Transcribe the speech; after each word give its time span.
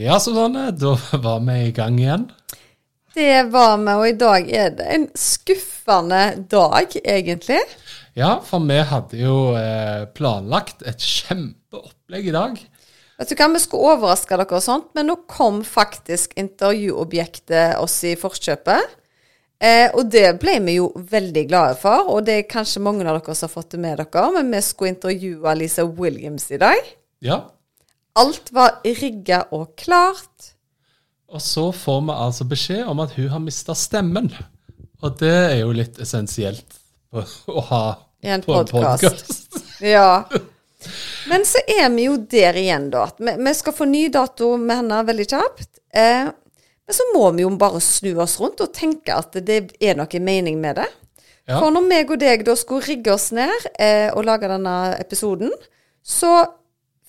Ja, 0.00 0.14
Susanne, 0.20 0.70
da 0.70 0.94
var 1.12 1.40
vi 1.44 1.54
i 1.66 1.72
gang 1.76 1.98
igjen. 2.00 2.22
Det 3.12 3.42
var 3.52 3.74
vi, 3.76 3.92
og 3.92 4.06
i 4.08 4.14
dag 4.16 4.46
er 4.48 4.70
det 4.78 4.86
en 4.94 5.02
skuffende 5.12 6.20
dag, 6.48 6.94
egentlig. 7.04 7.58
Ja, 8.16 8.38
for 8.46 8.64
vi 8.64 8.78
hadde 8.80 9.20
jo 9.20 9.34
eh, 9.60 10.06
planlagt 10.16 10.86
et 10.88 11.04
kjempeopplegg 11.04 12.30
i 12.30 12.34
dag. 12.38 12.56
Vet 13.20 13.34
du 13.34 13.36
hva, 13.36 13.50
Vi 13.52 13.60
skulle 13.60 13.92
overraske 13.92 14.40
dere, 14.40 14.48
og 14.48 14.64
sånt, 14.64 14.88
men 14.96 15.10
nå 15.12 15.18
kom 15.28 15.60
faktisk 15.68 16.32
intervjuobjektet 16.40 17.76
oss 17.84 18.00
i 18.08 18.16
forkjøpet. 18.16 18.96
Eh, 19.60 19.92
og 19.92 20.08
det 20.08 20.30
ble 20.40 20.56
vi 20.64 20.80
jo 20.80 20.90
veldig 20.96 21.46
glade 21.52 21.76
for, 21.84 22.08
og 22.08 22.24
det 22.24 22.40
er 22.40 22.52
kanskje 22.56 22.86
mange 22.88 23.04
av 23.04 23.20
dere 23.20 23.36
som 23.36 23.50
har 23.50 23.56
fått 23.58 23.76
det 23.76 23.84
med 23.84 24.00
dere. 24.00 24.28
Men 24.40 24.56
vi 24.56 24.64
skulle 24.64 24.96
intervjue 24.96 25.58
Lisa 25.60 25.84
Williams 25.84 26.48
i 26.56 26.64
dag. 26.64 26.94
Ja, 27.20 27.42
Alt 28.18 28.50
var 28.52 28.80
rigga 28.84 29.44
og 29.54 29.76
klart. 29.78 30.54
Og 31.30 31.42
så 31.42 31.68
får 31.72 32.00
vi 32.06 32.16
altså 32.26 32.46
beskjed 32.50 32.88
om 32.90 33.02
at 33.04 33.14
hun 33.14 33.28
har 33.30 33.42
mista 33.42 33.74
stemmen. 33.78 34.32
Og 35.00 35.18
det 35.20 35.36
er 35.36 35.58
jo 35.62 35.74
litt 35.74 36.00
essensielt 36.02 36.80
å, 37.14 37.22
ha 37.70 37.84
I 38.22 38.34
en 38.34 38.42
på 38.42 38.56
en 38.56 38.66
podcast. 38.66 39.46
podkast. 39.46 39.46
Ja. 39.94 40.26
Men 41.28 41.44
så 41.48 41.60
er 41.68 41.88
vi 41.92 42.06
jo 42.06 42.16
der 42.28 42.56
igjen, 42.56 42.90
da. 42.92 43.06
Vi, 43.16 43.32
vi 43.36 43.52
skal 43.56 43.74
få 43.76 43.86
ny 43.88 44.08
dato 44.12 44.54
med 44.60 44.82
henne 44.82 45.00
veldig 45.08 45.26
kjapt. 45.28 45.80
Eh, 45.94 46.28
men 46.28 46.96
så 46.96 47.06
må 47.14 47.30
vi 47.36 47.44
jo 47.44 47.50
bare 47.60 47.80
snu 47.84 48.14
oss 48.20 48.38
rundt 48.40 48.60
og 48.64 48.72
tenke 48.74 49.14
at 49.14 49.36
det 49.46 49.60
er 49.80 49.98
noe 49.98 50.20
mening 50.24 50.60
med 50.60 50.80
det. 50.80 50.88
Ja. 51.46 51.58
For 51.58 51.72
når 51.72 51.86
meg 51.86 52.12
og 52.12 52.20
deg 52.20 52.44
da 52.46 52.56
skulle 52.58 52.86
rigge 52.86 53.12
oss 53.14 53.30
ned 53.36 53.52
eh, 53.80 54.08
og 54.12 54.24
lage 54.28 54.50
denne 54.50 54.96
episoden, 55.00 55.52
så 56.02 56.44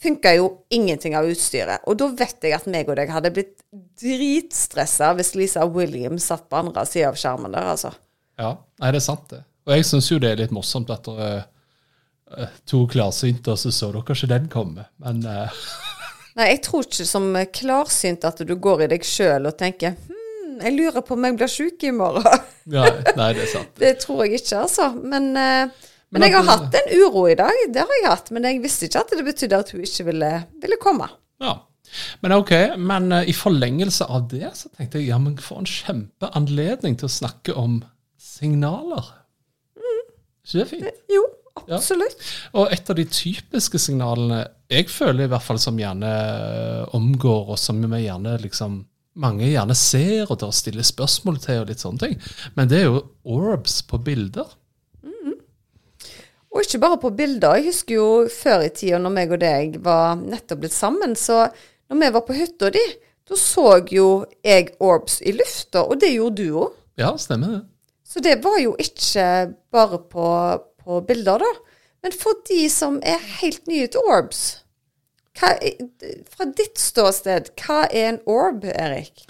funka 0.02 0.34
jo 0.36 0.50
ingenting 0.70 1.16
av 1.18 1.30
utstyret. 1.30 1.86
Og 1.90 1.98
da 2.00 2.10
vet 2.18 2.44
jeg 2.44 2.56
at 2.58 2.68
meg 2.72 2.90
og 2.90 2.98
deg 2.98 3.12
hadde 3.14 3.34
blitt 3.36 3.58
dritstressa 4.02 5.12
hvis 5.18 5.36
Lisa 5.38 5.66
Williams 5.70 6.30
satt 6.32 6.48
på 6.50 6.62
andre 6.62 6.86
sida 6.90 7.12
av 7.12 7.20
skjermen 7.20 7.54
der, 7.54 7.70
altså. 7.76 7.94
Ja, 8.42 8.56
nei, 8.82 8.92
det 8.94 9.02
er 9.02 9.06
sant, 9.06 9.28
det. 9.30 9.44
Og 9.68 9.76
jeg 9.76 9.88
syns 9.88 10.10
jo 10.10 10.20
det 10.22 10.32
er 10.32 10.42
litt 10.42 10.56
morsomt 10.56 10.90
at 10.94 11.06
det 11.06 11.28
er 11.28 11.42
eh, 12.38 12.56
to 12.70 12.86
klarsynte, 12.90 13.54
så 13.58 13.74
så 13.74 13.92
dere 13.94 14.18
ikke 14.18 14.32
den 14.32 14.50
komme. 14.52 14.88
Men 15.04 15.22
uh... 15.28 15.62
Nei, 16.40 16.48
jeg 16.54 16.64
tror 16.66 16.88
ikke 16.88 17.06
som 17.06 17.28
klarsynt 17.54 18.26
at 18.26 18.42
du 18.48 18.56
går 18.56 18.86
i 18.86 18.90
deg 18.94 19.06
sjøl 19.06 19.50
og 19.50 19.58
tenker 19.60 19.98
hm, 20.00 20.62
jeg 20.62 20.76
lurer 20.78 21.04
på 21.06 21.18
om 21.18 21.28
jeg 21.28 21.38
blir 21.38 21.52
sjuk 21.52 21.86
i 21.86 21.94
morgen. 21.94 22.50
ja, 22.72 22.88
nei, 23.18 23.32
det 23.36 23.46
er 23.46 23.52
sant. 23.52 23.74
Det 23.78 23.96
tror 24.02 24.26
jeg 24.26 24.42
ikke, 24.42 24.64
altså. 24.64 24.92
Men, 24.98 25.32
eh, 25.38 25.91
men, 26.12 26.26
jeg 26.28 26.36
har 26.36 26.48
hatt 26.48 26.76
en 26.76 26.90
uro 27.00 27.26
i 27.31 27.36
dag. 27.40 27.66
Det 27.72 27.84
har 27.84 27.98
jeg 28.02 28.09
hatt. 28.09 28.31
Men 28.36 28.48
jeg 28.48 28.62
visste 28.64 28.88
ikke 28.88 29.04
at 29.06 29.14
det 29.16 29.26
betydde 29.28 29.59
at 29.64 29.73
hun 29.76 29.84
ikke 29.86 30.08
ville, 30.09 30.31
ville 30.64 30.80
komme. 30.81 31.08
Ja. 31.44 31.56
Men 32.23 32.36
ok, 32.38 32.52
men 32.80 33.12
eh, 33.12 33.30
i 33.31 33.36
forlengelse 33.36 34.08
av 34.08 34.28
det 34.31 34.48
så 34.56 34.70
tenkte 34.72 35.02
jeg 35.02 35.12
ja, 35.12 35.20
men 35.20 35.36
for 35.42 35.62
en 35.62 35.68
kjempeanledning 35.68 36.98
til 37.00 37.09
å 37.09 37.16
snakke 37.16 37.56
om 37.59 37.81
signaler. 38.22 39.09
Ikke 40.46 40.62
det 40.62 40.68
fint? 40.69 41.02
Jo, 41.12 41.25
absolutt. 41.68 42.24
Og 42.57 42.72
et 42.74 42.91
av 42.91 42.97
de 42.97 43.06
typiske 43.07 43.81
signalene 43.81 44.46
jeg 44.72 44.88
føler 44.91 45.25
i 45.28 45.31
hvert 45.31 45.46
fall 45.46 45.59
som 45.62 45.80
gjerne 45.80 46.12
eh, 46.12 46.96
omgår, 46.96 47.53
og 47.53 47.59
som 47.59 47.81
vi 47.84 48.06
gjerne 48.06 48.38
liksom 48.44 48.81
mange 49.19 49.50
gjerne 49.50 49.75
ser 49.75 50.30
og 50.31 50.38
da 50.40 50.47
stiller 50.56 50.88
spørsmål 50.88 51.41
til, 51.44 51.62
og 51.62 51.72
litt 51.72 51.84
sånne 51.84 52.00
ting, 52.06 52.13
men 52.56 52.69
det 52.72 52.80
er 52.80 52.86
jo 52.88 53.02
orbs 53.28 53.81
på 53.90 54.00
bilder. 54.06 54.47
Og 56.51 56.66
ikke 56.66 56.81
bare 56.84 57.00
på 57.00 57.13
bilder. 57.16 57.57
Jeg 57.59 57.69
husker 57.72 57.95
jo 57.95 58.07
før 58.31 58.66
i 58.66 58.72
tida 58.75 59.00
når 59.00 59.13
meg 59.16 59.31
og 59.31 59.39
deg 59.44 59.78
var 59.84 60.17
nettopp 60.19 60.66
blitt 60.66 60.75
sammen, 60.75 61.16
så 61.16 61.45
når 61.91 62.01
vi 62.01 62.09
var 62.16 62.25
på 62.28 62.35
hytta 62.35 62.72
di, 62.75 62.84
da 63.28 63.38
så 63.39 63.79
jo 63.91 64.07
jeg 64.44 64.73
orbs 64.84 65.22
i 65.23 65.34
lufta, 65.35 65.85
og 65.85 66.01
det 66.01 66.12
gjorde 66.13 66.44
du 66.44 66.57
òg. 66.66 66.73
Ja, 67.00 67.13
stemmer 67.19 67.56
det. 67.56 67.62
Så 68.03 68.19
det 68.19 68.41
var 68.44 68.57
jo 68.59 68.73
ikke 68.79 69.25
bare 69.72 70.01
på, 70.12 70.28
på 70.84 71.00
bilder, 71.07 71.39
da. 71.39 71.78
Men 72.03 72.16
for 72.17 72.41
de 72.50 72.66
som 72.73 72.97
er 73.06 73.22
helt 73.39 73.68
nye 73.72 73.88
til 73.88 74.03
orbs, 74.12 74.61
hva, 75.40 75.52
fra 76.28 76.46
ditt 76.58 76.80
ståsted, 76.81 77.53
hva 77.62 77.86
er 77.88 78.08
en 78.09 78.18
orb, 78.30 78.66
Erik? 78.68 79.24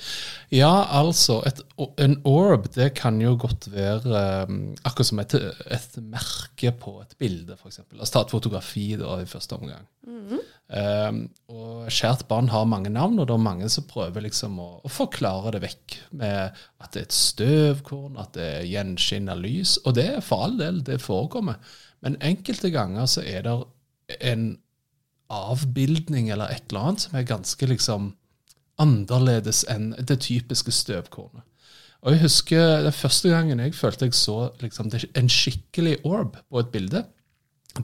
Ja, 0.51 0.88
altså, 0.97 1.38
et, 1.45 1.62
en 2.01 2.16
orb 2.28 2.66
det 2.73 2.89
kan 2.97 3.19
jo 3.22 3.35
godt 3.39 3.67
være 3.72 4.23
um, 4.50 4.72
akkurat 4.81 5.09
som 5.12 5.22
et, 5.22 5.35
et 5.72 6.00
merke 6.01 6.73
på 6.81 6.95
et 7.03 7.13
bilde, 7.22 7.57
f.eks. 7.59 7.84
La 7.94 8.06
oss 8.07 8.13
ta 8.13 8.23
et 8.25 8.34
fotografi 8.34 8.88
da, 9.00 9.19
i 9.22 9.29
første 9.29 9.59
omgang. 9.59 9.85
um, 10.73 11.22
og 11.53 11.94
Skjært 11.94 12.25
barn 12.31 12.50
har 12.50 12.66
mange 12.69 12.89
navn, 12.89 13.22
og 13.22 13.29
det 13.29 13.38
er 13.38 13.45
mange 13.45 13.69
som 13.69 13.85
prøver 13.89 14.25
liksom 14.25 14.57
å, 14.63 14.72
å 14.81 14.91
forklare 14.91 15.53
det 15.53 15.62
vekk 15.68 16.00
med 16.23 16.57
at 16.81 16.91
det 16.95 17.03
er 17.03 17.07
et 17.12 17.19
støvkorn, 17.19 18.18
at 18.18 18.33
det 18.39 18.50
er 18.57 18.68
gjenskinn 18.72 19.29
av 19.29 19.45
lys. 19.45 19.78
Og 19.85 19.95
det 20.00 20.09
er 20.18 20.25
for 20.25 20.47
all 20.47 20.57
del, 20.59 20.81
det 20.88 20.97
forekommer. 21.06 21.62
Men 22.01 22.18
enkelte 22.25 22.73
ganger 22.73 23.06
så 23.06 23.22
er 23.22 23.45
det 23.45 23.56
en 24.18 24.50
avbildning 25.31 26.30
eller 26.31 26.52
et 26.52 26.68
eller 26.69 26.90
annet 26.90 27.06
som 27.06 27.16
er 27.18 27.30
ganske 27.30 27.69
liksom 27.69 28.12
annerledes 28.81 29.64
enn 29.69 29.92
det 30.00 30.22
typiske 30.25 30.74
støvkornet. 30.74 31.46
Og 32.02 32.16
jeg 32.16 32.24
husker 32.24 32.81
den 32.81 32.96
første 32.97 33.30
gangen 33.30 33.62
jeg 33.62 33.75
følte 33.78 34.08
jeg 34.08 34.18
så 34.18 34.50
liksom, 34.62 34.90
en 34.90 35.30
skikkelig 35.30 36.00
orb 36.08 36.40
på 36.50 36.62
et 36.62 36.72
bilde. 36.74 37.03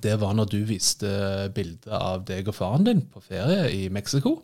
Det 0.03 0.15
var 0.19 0.33
når 0.35 0.49
du 0.51 0.57
viste 0.67 1.09
bilde 1.55 1.93
av 1.93 2.25
deg 2.27 2.49
og 2.49 2.57
faren 2.57 2.87
din 2.87 3.03
på 3.13 3.21
ferie 3.23 3.69
i 3.75 3.87
Mexico. 3.93 4.39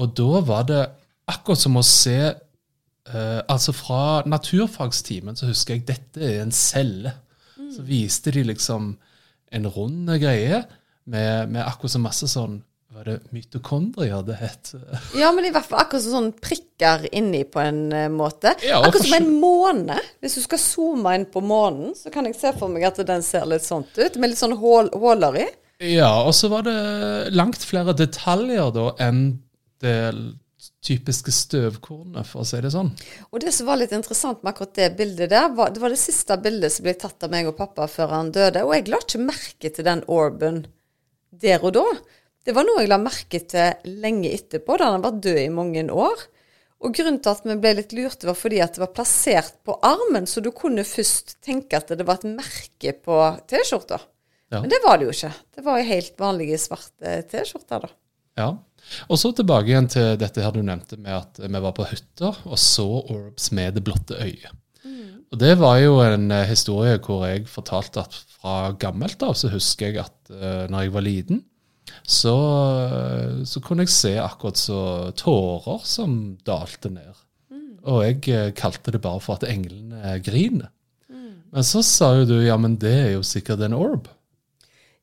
Og 0.00 0.16
da 0.16 0.40
var 0.48 0.64
det 0.70 0.80
akkurat 1.30 1.60
som 1.60 1.76
å 1.78 1.84
se 1.86 2.18
eh, 2.24 3.40
Altså 3.48 3.74
fra 3.76 4.24
naturfagstimen 4.26 5.36
så 5.38 5.50
husker 5.50 5.76
jeg 5.76 5.86
dette 5.92 6.24
er 6.24 6.40
en 6.42 6.54
celle. 6.54 7.12
Så 7.54 7.84
viste 7.86 8.32
de 8.34 8.42
liksom 8.48 8.94
en 9.54 9.68
rund 9.70 10.08
greie 10.18 10.64
med, 11.04 11.50
med 11.52 11.64
akkurat 11.64 11.94
så 11.94 12.00
masse 12.02 12.28
sånn 12.30 12.60
Var 12.94 13.08
det 13.08 13.16
mitokondrier 13.34 14.22
det 14.22 14.36
het? 14.38 14.70
Ja, 15.18 15.32
men 15.34 15.48
i 15.48 15.50
hvert 15.54 15.66
fall 15.66 15.82
akkurat 15.82 16.04
sånn 16.04 16.30
prikker 16.38 17.08
inni 17.10 17.42
på 17.44 17.58
en 17.58 17.80
eh, 17.92 18.06
måte. 18.12 18.52
Ja, 18.62 18.78
akkurat 18.84 19.08
som 19.08 19.16
en 19.18 19.32
måne. 19.42 19.96
Hvis 20.22 20.38
du 20.38 20.44
skal 20.44 20.62
zoome 20.62 21.16
inn 21.18 21.26
på 21.32 21.42
månen, 21.42 21.96
så 21.98 22.12
kan 22.14 22.28
jeg 22.28 22.38
se 22.38 22.54
for 22.54 22.70
meg 22.70 22.86
at 22.86 23.02
den 23.08 23.26
ser 23.26 23.48
litt 23.50 23.66
sånn 23.66 23.82
ut, 23.82 24.20
med 24.20 24.30
litt 24.30 24.38
sånn 24.38 24.54
huller 24.60 25.40
i. 25.42 25.48
Ja, 25.82 26.22
og 26.22 26.36
så 26.38 26.52
var 26.52 26.62
det 26.68 26.78
langt 27.34 27.66
flere 27.66 27.96
detaljer 27.98 28.70
da 28.76 28.86
enn 29.02 29.24
det 29.82 29.98
typiske 30.84 31.32
støvkornet, 31.32 32.26
for 32.28 32.44
å 32.44 32.46
si 32.48 32.60
det 32.62 32.70
sånn. 32.72 32.92
Og 33.32 33.40
det 33.42 33.52
som 33.56 33.68
var 33.68 33.80
litt 33.80 33.92
interessant 33.96 34.42
med 34.42 34.52
akkurat 34.52 34.76
det 34.76 34.90
bildet 34.98 35.32
der, 35.32 35.48
var, 35.56 35.72
det 35.72 35.82
var 35.82 35.92
det 35.92 36.00
siste 36.00 36.36
bildet 36.40 36.72
som 36.72 36.86
ble 36.86 36.94
tatt 37.00 37.26
av 37.26 37.32
meg 37.32 37.48
og 37.48 37.56
pappa 37.58 37.88
før 37.90 38.14
han 38.18 38.32
døde. 38.34 38.64
Og 38.64 38.74
jeg 38.76 38.88
la 38.92 39.00
ikke 39.02 39.22
merke 39.24 39.72
til 39.72 39.88
den 39.88 40.04
orben 40.12 40.64
der 41.40 41.64
og 41.64 41.74
da. 41.76 41.84
Det 42.44 42.52
var 42.56 42.66
noe 42.66 42.82
jeg 42.82 42.90
la 42.92 43.00
merke 43.00 43.40
til 43.48 43.90
lenge 44.02 44.32
etterpå, 44.36 44.76
da 44.80 44.92
han 44.92 45.04
var 45.04 45.20
død 45.24 45.40
i 45.40 45.50
mange 45.52 45.84
år. 45.90 46.24
Og 46.84 46.92
grunnen 46.92 47.20
til 47.24 47.32
at 47.32 47.46
vi 47.48 47.56
ble 47.56 47.72
litt 47.78 47.94
lurte, 47.96 48.28
var 48.28 48.36
fordi 48.36 48.58
at 48.60 48.76
det 48.76 48.82
var 48.82 48.92
plassert 48.92 49.54
på 49.64 49.78
armen, 49.86 50.26
så 50.28 50.42
du 50.44 50.50
kunne 50.52 50.84
først 50.84 51.38
tenke 51.44 51.78
at 51.78 51.92
det 51.96 52.04
var 52.04 52.20
et 52.20 52.28
merke 52.28 52.92
på 53.00 53.20
T-skjorta. 53.48 54.02
Ja. 54.52 54.60
Men 54.60 54.68
det 54.70 54.82
var 54.84 55.00
det 55.00 55.08
jo 55.08 55.14
ikke. 55.14 55.32
Det 55.56 55.64
var 55.64 55.80
jo 55.80 55.88
helt 55.88 56.20
vanlige 56.20 56.60
svarte 56.60 57.14
T-skjorter, 57.30 57.86
da. 57.86 57.94
Ja. 58.36 58.50
Og 59.08 59.16
så 59.16 59.30
tilbake 59.32 59.70
igjen 59.70 59.88
til 59.88 60.18
dette 60.20 60.42
her 60.44 60.52
du 60.52 60.60
nevnte 60.60 60.98
med 61.00 61.14
at 61.16 61.40
vi 61.40 61.62
var 61.64 61.72
på 61.72 61.86
hytta 61.88 62.34
og 62.44 62.58
så 62.60 62.84
orbs 62.84 63.48
med 63.56 63.78
det 63.78 63.84
blotte 63.86 64.18
øyet. 64.20 64.52
Og 64.84 65.40
det 65.40 65.54
var 65.60 65.78
jo 65.80 65.98
en 66.04 66.28
eh, 66.34 66.46
historie 66.50 66.98
hvor 67.02 67.24
jeg 67.26 67.48
fortalte 67.50 68.04
at 68.04 68.16
fra 68.34 68.70
gammelt 68.80 69.22
av 69.24 69.34
så 69.38 69.50
husker 69.52 69.90
jeg 69.90 70.04
at 70.04 70.32
uh, 70.34 70.64
når 70.70 70.86
jeg 70.86 70.94
var 70.94 71.04
liten, 71.06 71.42
så, 72.04 72.34
eh, 72.84 73.38
så 73.48 73.62
kunne 73.64 73.86
jeg 73.86 73.94
se 73.94 74.12
akkurat 74.20 74.60
så 74.60 74.80
tårer 75.16 75.84
som 75.88 76.34
dalte 76.44 76.92
ned. 76.92 77.22
Og 77.84 78.02
jeg 78.04 78.20
uh, 78.28 78.50
kalte 78.56 78.92
det 78.92 79.00
bare 79.04 79.22
for 79.24 79.38
at 79.38 79.48
englene 79.48 80.18
griner. 80.24 80.70
Men 81.54 81.62
så 81.62 81.84
sa 81.86 82.10
jo 82.18 82.26
du 82.26 82.38
ja, 82.42 82.56
men 82.58 82.74
det 82.82 82.92
er 82.98 83.10
jo 83.14 83.22
sikkert 83.22 83.62
en 83.62 83.76
orb. 83.78 84.08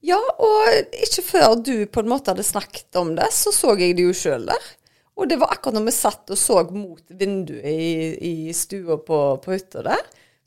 Ja, 0.04 0.20
og 0.20 0.98
ikke 0.98 1.24
før 1.24 1.54
du 1.62 1.76
på 1.88 2.02
en 2.02 2.10
måte 2.12 2.34
hadde 2.34 2.44
snakket 2.44 2.98
om 3.00 3.14
det, 3.16 3.30
så 3.32 3.54
så 3.56 3.78
jeg 3.80 3.96
det 3.98 4.10
jo 4.10 4.16
sjøl 4.18 4.50
der. 4.50 4.72
Og 5.22 5.30
det 5.30 5.38
var 5.38 5.54
akkurat 5.54 5.78
når 5.78 5.86
vi 5.88 5.94
satt 5.94 6.34
og 6.34 6.40
så 6.40 6.64
mot 6.74 7.04
vinduet 7.14 7.68
i, 7.70 7.94
i 8.50 8.54
stua 8.58 8.98
på, 9.06 9.20
på 9.44 9.54
hytta 9.54 9.86
der, 9.86 10.02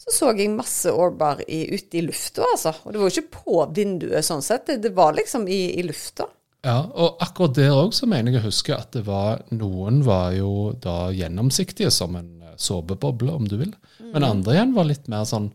så 0.05 0.13
så 0.13 0.31
jeg 0.35 0.51
masse 0.53 0.91
årbar 0.91 1.45
i, 1.47 1.65
ute 1.71 2.01
i 2.01 2.03
lufta, 2.05 2.43
altså. 2.51 2.75
Og 2.83 2.93
det 2.93 3.01
var 3.01 3.09
jo 3.09 3.23
ikke 3.23 3.39
på 3.39 3.61
vinduet 3.77 4.27
sånn 4.27 4.43
sett, 4.45 4.67
det, 4.69 4.81
det 4.85 4.91
var 4.97 5.15
liksom 5.17 5.47
i, 5.49 5.61
i 5.79 5.85
lufta. 5.87 6.27
Ja, 6.65 6.79
og 6.91 7.21
akkurat 7.23 7.55
der 7.59 7.77
òg 7.77 7.93
så 7.95 8.09
mener 8.09 8.33
jeg 8.33 8.41
å 8.41 8.49
huske 8.49 8.73
at 8.77 8.95
det 8.97 9.05
var 9.05 9.43
Noen 9.53 10.01
var 10.05 10.33
jo 10.33 10.73
da 10.81 11.13
gjennomsiktige 11.13 11.93
som 11.93 12.17
en 12.17 12.31
eh, 12.41 12.57
såpeboble, 12.57 13.31
om 13.37 13.47
du 13.49 13.59
vil. 13.61 13.75
Men 14.15 14.25
andre 14.25 14.57
igjen 14.57 14.73
var 14.77 14.89
litt 14.89 15.11
mer 15.13 15.29
sånn 15.29 15.51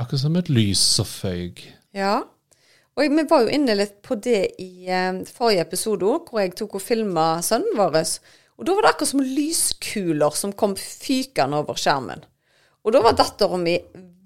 akkurat 0.00 0.24
som 0.26 0.36
et 0.36 0.52
lys 0.52 0.82
som 0.98 1.08
føyk. 1.08 1.64
Ja. 1.96 2.18
Og 2.94 3.10
vi 3.10 3.24
var 3.30 3.46
jo 3.46 3.54
inne 3.56 3.74
litt 3.78 3.96
på 4.04 4.18
det 4.20 4.42
i 4.62 4.86
eh, 4.86 5.24
forrige 5.32 5.64
episode, 5.64 6.12
hvor 6.28 6.42
jeg 6.44 6.54
tok 6.60 6.76
og 6.78 6.84
filma 6.84 7.28
sønnen 7.42 7.78
vår. 7.80 8.02
Og 8.58 8.66
da 8.66 8.74
var 8.74 8.86
det 8.86 8.94
akkurat 8.94 9.10
som 9.10 9.24
lyskuler 9.24 10.38
som 10.38 10.54
kom 10.54 10.76
fykende 10.78 11.62
over 11.62 11.78
skjermen. 11.80 12.22
Og 12.84 12.92
da 12.94 13.00
var 13.02 13.16
dattera 13.18 13.58
mi 13.58 13.78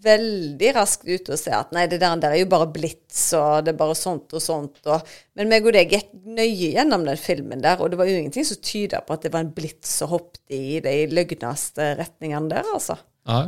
veldig 0.02 0.70
raskt 0.76 1.06
ute 1.08 1.34
og 1.34 1.40
sa 1.40 1.62
at 1.62 1.72
nei, 1.74 1.86
det 1.90 1.98
der, 2.02 2.18
der 2.22 2.34
er 2.36 2.42
jo 2.42 2.50
bare 2.50 2.68
blits, 2.70 3.22
og 3.36 3.64
det 3.66 3.72
er 3.72 3.80
bare 3.80 3.96
sånt 3.98 4.34
og 4.36 4.42
sånt. 4.42 4.80
Og, 4.86 5.14
men 5.38 5.50
meg 5.50 5.66
og 5.66 5.74
deg 5.74 5.94
gikk 5.94 6.12
nøye 6.26 6.72
gjennom 6.76 7.06
den 7.08 7.18
filmen 7.20 7.64
der, 7.64 7.80
og 7.82 7.90
det 7.90 7.98
var 8.00 8.10
jo 8.10 8.18
ingenting 8.18 8.46
som 8.46 8.60
tyda 8.62 9.02
på 9.04 9.16
at 9.16 9.26
det 9.26 9.32
var 9.34 9.46
en 9.46 9.54
blits 9.54 9.96
som 10.00 10.12
hoppet 10.12 10.42
i 10.54 10.78
de 10.84 10.94
løgneste 11.10 11.92
retningene 11.98 12.52
der, 12.52 12.70
altså. 12.74 12.98
Ja. 13.28 13.42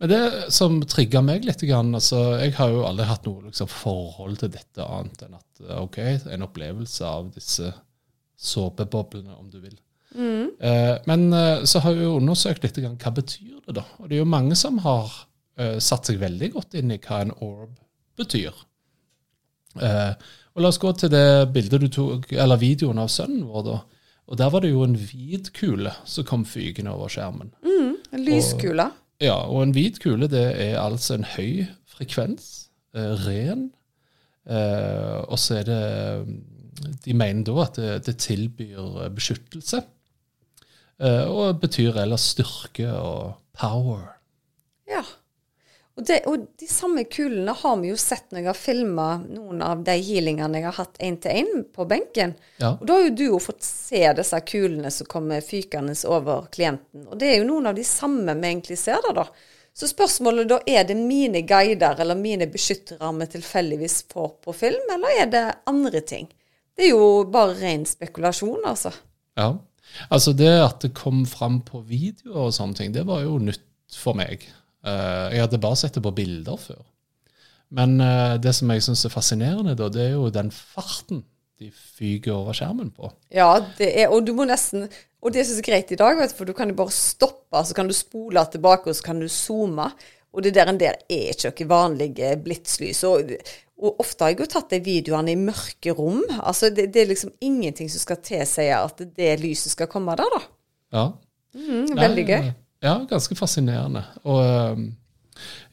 Men 0.00 0.10
det 0.10 0.22
som 0.52 0.80
trigga 0.90 1.20
meg 1.22 1.44
litt 1.46 1.60
altså, 1.62 2.18
Jeg 2.42 2.56
har 2.56 2.72
jo 2.72 2.80
aldri 2.88 3.04
hatt 3.06 3.28
noe 3.28 3.46
liksom, 3.46 3.68
forhold 3.70 4.40
til 4.40 4.50
dette 4.50 4.82
annet 4.82 5.22
enn 5.22 5.36
at 5.38 5.62
ok, 5.78 5.98
en 6.32 6.44
opplevelse 6.48 7.06
av 7.06 7.28
disse 7.36 7.70
såpeboblene, 8.42 9.36
om 9.38 9.46
du 9.52 9.60
vil. 9.62 9.76
Eh, 10.14 10.96
men 11.08 11.32
eh, 11.32 11.64
så 11.64 11.82
har 11.84 11.96
vi 11.96 12.08
undersøkt 12.08 12.64
litt 12.66 12.80
grann, 12.82 12.98
hva 13.00 13.14
betyr 13.16 13.62
det 13.66 13.76
da. 13.78 13.84
Og 13.98 14.08
det 14.08 14.18
er 14.18 14.22
jo 14.24 14.28
mange 14.28 14.58
som 14.58 14.78
har 14.84 15.10
eh, 15.58 15.78
satt 15.82 16.10
seg 16.10 16.20
veldig 16.22 16.52
godt 16.56 16.76
inn 16.80 16.92
i 16.92 17.00
hva 17.02 17.22
en 17.24 17.34
orb 17.40 17.74
betyr. 18.20 18.52
Eh, 19.80 20.12
og 20.52 20.60
La 20.62 20.68
oss 20.68 20.80
gå 20.82 20.92
til 21.00 21.12
det 21.12 21.52
bildet 21.54 21.80
du 21.80 21.88
tok, 21.92 22.32
eller 22.36 22.60
videoen 22.60 23.00
av 23.00 23.08
sønnen 23.12 23.46
vår. 23.48 23.62
da. 23.70 23.78
Og 24.28 24.38
Der 24.38 24.50
var 24.52 24.64
det 24.64 24.72
jo 24.72 24.82
en 24.84 24.96
hvit 24.96 25.52
kule 25.56 25.92
som 26.04 26.26
kom 26.28 26.44
fygende 26.48 26.92
over 26.92 27.08
skjermen. 27.12 27.54
En 28.12 28.26
lyskule. 28.26 28.90
Ja, 29.22 29.38
og 29.48 29.62
en 29.62 29.72
hvit 29.72 30.00
kule 30.02 30.28
det 30.28 30.44
er 30.60 30.80
altså 30.82 31.14
en 31.16 31.24
høy 31.36 31.64
frekvens, 31.92 32.68
eh, 32.96 33.14
ren, 33.26 33.70
eh, 34.48 35.18
og 35.28 35.38
så 35.38 35.60
er 35.60 35.68
det 35.68 35.82
De 37.04 37.14
mener 37.14 37.44
da 37.44 37.62
at 37.62 37.76
det, 37.76 37.90
det 38.06 38.16
tilbyr 38.18 39.08
beskyttelse, 39.14 39.82
og 41.02 41.58
betyr 41.62 41.96
ellers 42.04 42.28
styrke 42.34 42.86
og 42.94 43.32
power. 43.58 44.04
Ja. 44.90 45.02
Og, 45.92 46.06
det, 46.08 46.22
og 46.24 46.46
de 46.56 46.66
samme 46.70 47.04
kulene 47.04 47.52
har 47.52 47.74
vi 47.82 47.90
jo 47.90 47.98
sett 48.00 48.30
når 48.32 48.40
jeg 48.40 48.48
har 48.48 48.56
filma 48.56 49.06
noen 49.26 49.60
av 49.64 49.82
de 49.84 49.98
healingene 50.00 50.62
jeg 50.62 50.68
har 50.70 50.78
hatt 50.78 51.00
én 51.04 51.18
til 51.20 51.42
én 51.42 51.64
på 51.68 51.84
benken. 51.88 52.32
Ja. 52.62 52.74
Og 52.78 52.86
da 52.88 52.96
har 52.96 53.04
jo 53.10 53.16
du 53.18 53.24
jo 53.26 53.40
fått 53.42 53.60
se 53.66 54.00
disse 54.16 54.40
kulene 54.48 54.92
som 54.94 55.10
kommer 55.10 55.44
fykende 55.44 55.96
over 56.08 56.46
klienten. 56.54 57.04
Og 57.10 57.18
det 57.20 57.28
er 57.28 57.42
jo 57.42 57.48
noen 57.50 57.68
av 57.68 57.76
de 57.76 57.84
samme 57.84 58.36
vi 58.38 58.48
egentlig 58.54 58.78
ser 58.80 59.04
der, 59.04 59.18
da. 59.20 59.26
Så 59.76 59.88
spørsmålet 59.88 60.48
da, 60.48 60.58
er 60.68 60.84
det 60.88 60.96
mine 60.96 61.44
guider 61.48 62.00
eller 62.00 62.16
mine 62.16 62.48
beskyttere 62.52 63.12
vi 63.20 63.28
tilfeldigvis 63.36 64.02
får 64.12 64.34
på 64.44 64.56
film, 64.56 64.88
eller 64.96 65.20
er 65.20 65.28
det 65.32 65.44
andre 65.68 66.02
ting? 66.08 66.28
Det 66.76 66.88
er 66.88 66.94
jo 66.94 67.24
bare 67.28 67.56
ren 67.60 67.84
spekulasjon, 67.88 68.64
altså. 68.68 68.92
Ja. 69.36 69.52
Altså 70.08 70.34
det 70.36 70.52
at 70.60 70.80
det 70.84 70.94
kom 70.96 71.24
fram 71.28 71.60
på 71.66 71.82
video 71.86 72.46
og 72.46 72.54
sånne 72.56 72.78
ting, 72.78 72.94
det 72.94 73.04
var 73.08 73.24
jo 73.24 73.38
nytt 73.42 73.96
for 73.96 74.16
meg. 74.18 74.46
Eh, 74.86 75.26
jeg 75.34 75.44
hadde 75.44 75.60
bare 75.62 75.78
sett 75.78 75.98
det 75.98 76.04
på 76.04 76.14
bilder 76.16 76.58
før. 76.60 76.80
Men 77.72 77.96
eh, 78.04 78.38
det 78.42 78.54
som 78.56 78.70
jeg 78.72 78.84
syns 78.84 79.04
er 79.06 79.14
fascinerende, 79.14 79.76
da, 79.78 79.88
det 79.92 80.08
er 80.08 80.16
jo 80.16 80.32
den 80.32 80.50
farten 80.52 81.22
de 81.62 81.70
fyker 81.70 82.34
over 82.34 82.56
skjermen 82.56 82.90
på. 82.94 83.10
Ja, 83.32 83.54
er, 83.78 84.08
og 84.10 84.24
du 84.26 84.34
må 84.34 84.46
nesten 84.48 84.88
Og 85.22 85.30
det 85.30 85.44
som 85.46 85.60
er 85.60 85.66
greit 85.68 85.92
i 85.94 85.98
dag, 86.00 86.18
for 86.34 86.48
du 86.48 86.50
kan 86.56 86.72
jo 86.72 86.74
bare 86.74 86.90
stoppe, 86.90 87.60
så 87.62 87.76
kan 87.76 87.86
du 87.86 87.94
spole 87.94 88.42
tilbake, 88.50 88.90
og 88.90 88.96
så 88.98 89.04
kan 89.06 89.20
du 89.22 89.28
zoome. 89.30 89.86
Og 90.34 90.42
det 90.42 90.54
der 90.56 90.66
en 90.66 90.80
del 90.80 90.96
er 91.06 91.30
ikke 91.30 91.52
noe 91.52 91.68
vanlige 91.70 92.32
blitslys. 92.42 93.04
Og, 93.06 93.30
og 93.82 94.00
ofte 94.02 94.24
har 94.24 94.32
jeg 94.32 94.44
jo 94.44 94.48
tatt 94.52 94.72
de 94.72 94.78
videoene 94.84 95.34
i 95.34 95.38
mørke 95.38 95.94
rom. 95.98 96.22
Altså, 96.38 96.70
det, 96.74 96.88
det 96.94 97.02
er 97.02 97.10
liksom 97.10 97.32
ingenting 97.42 97.90
som 97.90 98.02
skal 98.04 98.20
tilsi 98.22 98.68
at 98.74 99.02
det 99.16 99.32
lyset 99.42 99.74
skal 99.74 99.90
komme 99.90 100.14
der, 100.18 100.36
da. 100.36 100.42
Ja. 100.92 101.06
Mm, 101.58 101.88
veldig 101.98 102.26
gøy. 102.28 102.50
Ja, 102.82 102.94
ganske 103.10 103.36
fascinerende. 103.38 104.04
Og, 104.26 104.84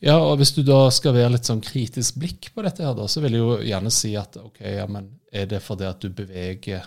ja, 0.03 0.15
og 0.17 0.35
hvis 0.41 0.53
du 0.57 0.63
da 0.65 0.81
skal 0.93 1.15
være 1.15 1.35
litt 1.35 1.49
sånn 1.49 1.61
kritisk 1.65 2.19
blikk 2.21 2.49
på 2.55 2.65
dette, 2.65 2.85
her 2.85 2.97
da, 2.97 3.05
så 3.09 3.21
vil 3.23 3.37
jeg 3.37 3.43
jo 3.43 3.59
gjerne 3.69 3.93
si 3.93 4.15
at 4.19 4.39
ok, 4.41 4.59
ja, 4.65 4.87
men 4.89 5.11
er 5.29 5.45
det 5.49 5.61
fordi 5.65 5.87
at 5.89 6.01
du 6.01 6.09
beveger 6.15 6.85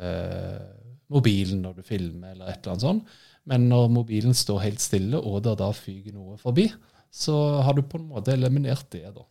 eh, 0.00 0.64
mobilen 1.12 1.62
når 1.64 1.78
du 1.78 1.86
filmer, 1.86 2.32
eller 2.32 2.48
et 2.48 2.60
eller 2.62 2.74
annet 2.74 2.86
sånt? 2.86 3.14
Men 3.50 3.68
når 3.68 3.90
mobilen 3.92 4.36
står 4.36 4.62
helt 4.64 4.80
stille, 4.80 5.20
og 5.20 5.42
det 5.44 5.58
da 5.60 5.68
fyker 5.76 6.16
noe 6.16 6.38
forbi, 6.40 6.70
så 7.14 7.36
har 7.64 7.76
du 7.76 7.84
på 7.86 8.00
en 8.00 8.08
måte 8.14 8.32
eliminert 8.32 8.88
det, 8.94 9.04
da. 9.12 9.26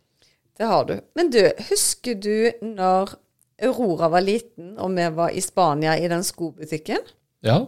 Det 0.58 0.66
har 0.70 0.84
du. 0.86 0.98
Men 1.18 1.30
du, 1.34 1.42
husker 1.70 2.14
du 2.14 2.50
når 2.62 3.16
Aurora 3.62 4.10
var 4.12 4.24
liten, 4.24 4.74
og 4.78 4.92
vi 4.94 5.06
var 5.16 5.34
i 5.34 5.42
Spania 5.42 5.96
i 5.98 6.10
den 6.10 6.24
skobutikken? 6.26 7.02
Ja. 7.44 7.64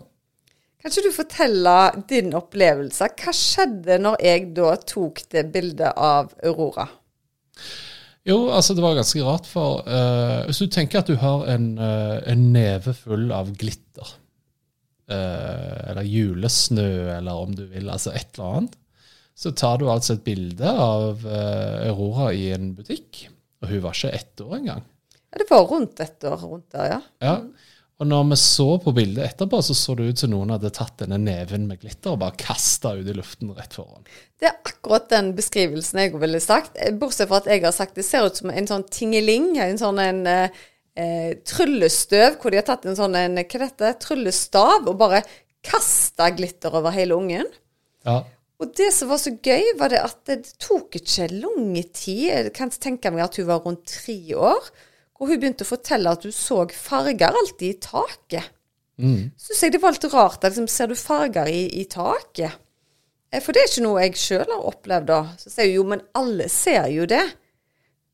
Kan 0.80 0.92
ikke 0.92 1.08
du 1.08 1.14
fortelle 1.14 1.76
din 2.10 2.34
opplevelse? 2.36 3.08
Hva 3.18 3.34
skjedde 3.34 3.98
når 4.02 4.22
jeg 4.22 4.52
da 4.54 4.76
tok 4.86 5.24
det 5.34 5.48
bildet 5.54 5.92
av 5.98 6.30
Aurora? 6.46 6.86
Jo, 8.26 8.48
altså 8.50 8.74
det 8.74 8.82
var 8.82 8.96
ganske 8.98 9.22
rart, 9.22 9.46
for 9.46 9.82
uh, 9.86 10.46
hvis 10.46 10.58
du 10.62 10.70
tenker 10.70 11.00
at 11.00 11.10
du 11.10 11.14
har 11.18 11.46
en, 11.52 11.68
uh, 11.78 12.18
en 12.26 12.48
neve 12.54 12.94
full 12.98 13.30
av 13.34 13.52
glitter, 13.54 14.14
uh, 15.10 15.90
eller 15.92 16.06
julesnø, 16.06 16.88
eller 17.16 17.44
om 17.46 17.54
du 17.54 17.62
vil, 17.70 17.86
altså 17.90 18.10
et 18.14 18.26
eller 18.34 18.58
annet, 18.60 18.74
så 19.36 19.52
tar 19.52 19.80
du 19.80 19.88
altså 19.92 20.16
et 20.16 20.24
bilde 20.24 20.70
av 20.70 21.24
eh, 21.28 21.88
Aurora 21.90 22.30
i 22.32 22.48
en 22.56 22.70
butikk, 22.76 23.26
og 23.60 23.70
hun 23.70 23.82
var 23.84 23.96
ikke 23.96 24.14
ett 24.16 24.42
år 24.44 24.58
engang. 24.62 24.84
Ja, 25.12 25.40
det 25.42 25.48
var 25.50 25.66
rundt 25.68 26.00
et 26.00 26.24
år 26.24 26.38
rundt 26.40 26.70
der, 26.72 26.94
ja. 26.96 27.00
Ja. 27.20 27.38
Og 27.96 28.08
når 28.08 28.26
vi 28.28 28.36
så 28.36 28.66
på 28.84 28.92
bildet 28.96 29.24
etterpå, 29.24 29.62
så 29.64 29.74
så 29.76 29.94
det 29.96 30.10
ut 30.10 30.20
som 30.20 30.32
noen 30.32 30.50
hadde 30.52 30.68
tatt 30.76 30.98
denne 31.00 31.16
neven 31.20 31.64
med 31.68 31.80
glitter 31.80 32.12
og 32.12 32.20
bare 32.20 32.36
kasta 32.40 32.92
ut 32.98 33.08
i 33.08 33.14
luften 33.16 33.54
rett 33.56 33.76
foran. 33.76 34.04
Det 34.36 34.50
er 34.50 34.58
akkurat 34.68 35.08
den 35.12 35.30
beskrivelsen 35.36 36.02
jeg 36.02 36.12
ville 36.20 36.40
sagt. 36.44 36.76
Bortsett 37.00 37.30
fra 37.30 37.40
at 37.40 37.48
jeg 37.48 37.64
har 37.64 37.72
sagt 37.76 37.96
det 37.96 38.04
ser 38.04 38.28
ut 38.28 38.36
som 38.36 38.52
en 38.52 38.68
sånn 38.68 38.84
tingeling, 38.92 39.54
en 39.64 39.80
sånn 39.80 40.00
en 40.02 40.20
eh, 40.28 40.60
eh, 40.92 41.30
tryllestøv, 41.48 42.36
hvor 42.42 42.52
de 42.52 42.60
har 42.60 42.68
tatt 42.68 42.84
en 42.84 42.98
sånn 42.98 43.16
en, 43.16 43.40
hva 43.40 43.60
er 43.60 43.64
dette, 43.64 43.94
tryllestav 44.04 44.88
og 44.92 45.00
bare 45.00 45.22
kasta 45.64 46.28
glitter 46.36 46.76
over 46.76 46.92
hele 46.94 47.16
ungen. 47.16 47.48
Ja. 48.04 48.20
Og 48.62 48.70
det 48.78 48.88
som 48.96 49.10
var 49.10 49.18
så 49.20 49.34
gøy, 49.44 49.74
var 49.76 49.92
det 49.92 49.98
at 50.00 50.20
det 50.28 50.36
tok 50.62 50.96
ikke 50.96 51.26
lang 51.34 51.74
tid. 51.92 52.22
Jeg 52.30 52.52
kan 52.56 52.70
tenke 52.72 53.10
meg 53.12 53.26
at 53.26 53.36
hun 53.36 53.48
var 53.50 53.60
rundt 53.66 53.82
tre 53.90 54.16
år. 54.32 54.70
Og 55.20 55.28
hun 55.28 55.40
begynte 55.40 55.64
å 55.64 55.68
fortelle 55.68 56.12
at 56.12 56.24
hun 56.24 56.32
så 56.32 56.62
farger 56.72 57.36
alltid 57.36 57.66
i 57.68 57.80
taket. 57.84 58.48
Mm. 58.96 59.30
Syns 59.36 59.60
jeg 59.64 59.74
det 59.74 59.82
var 59.82 59.92
litt 59.92 60.08
rart. 60.12 60.38
at 60.44 60.54
Liksom, 60.54 60.68
ser 60.72 60.88
du 60.88 60.96
farger 60.96 61.50
i, 61.52 61.66
i 61.80 61.84
taket? 61.92 62.56
Eh, 63.28 63.42
For 63.44 63.52
det 63.52 63.62
er 63.62 63.70
ikke 63.70 63.84
noe 63.84 64.04
jeg 64.06 64.16
sjøl 64.22 64.48
har 64.48 64.68
opplevd. 64.72 65.06
da. 65.12 65.20
Så 65.40 65.52
sier 65.52 65.68
hun 65.68 65.76
jo, 65.76 65.84
men 65.92 66.04
alle 66.16 66.48
ser 66.52 66.88
jo 66.94 67.04
det. 67.12 67.24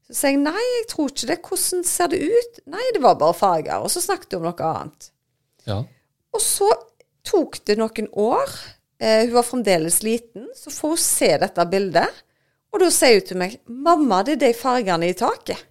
Så 0.08 0.18
sier 0.18 0.34
jeg 0.34 0.42
nei, 0.42 0.66
jeg 0.80 0.86
tror 0.90 1.10
ikke 1.14 1.30
det. 1.30 1.40
Hvordan 1.46 1.86
ser 1.86 2.10
det 2.10 2.22
ut? 2.34 2.62
Nei, 2.74 2.86
det 2.94 3.02
var 3.06 3.18
bare 3.22 3.38
farger. 3.38 3.78
Og 3.86 3.94
så 3.94 4.02
snakket 4.02 4.34
hun 4.34 4.42
om 4.42 4.50
noe 4.50 4.70
annet. 4.74 5.12
ja. 5.70 5.82
Og 6.32 6.40
så 6.40 6.64
tok 7.28 7.58
det 7.68 7.74
noen 7.76 8.06
år. 8.16 8.48
Eh, 9.02 9.24
hun 9.26 9.34
var 9.34 9.42
fremdeles 9.42 10.02
liten. 10.06 10.46
Så 10.56 10.70
får 10.70 10.94
hun 10.94 11.02
se 11.02 11.32
dette 11.42 11.66
bildet. 11.66 12.22
Og 12.72 12.80
da 12.80 12.88
sier 12.94 13.18
hun 13.18 13.28
til 13.28 13.40
meg 13.40 13.58
'Mamma, 13.66 14.22
det 14.22 14.38
er 14.38 14.46
de 14.46 14.54
fargene 14.54 15.10
i 15.10 15.18
taket'. 15.18 15.68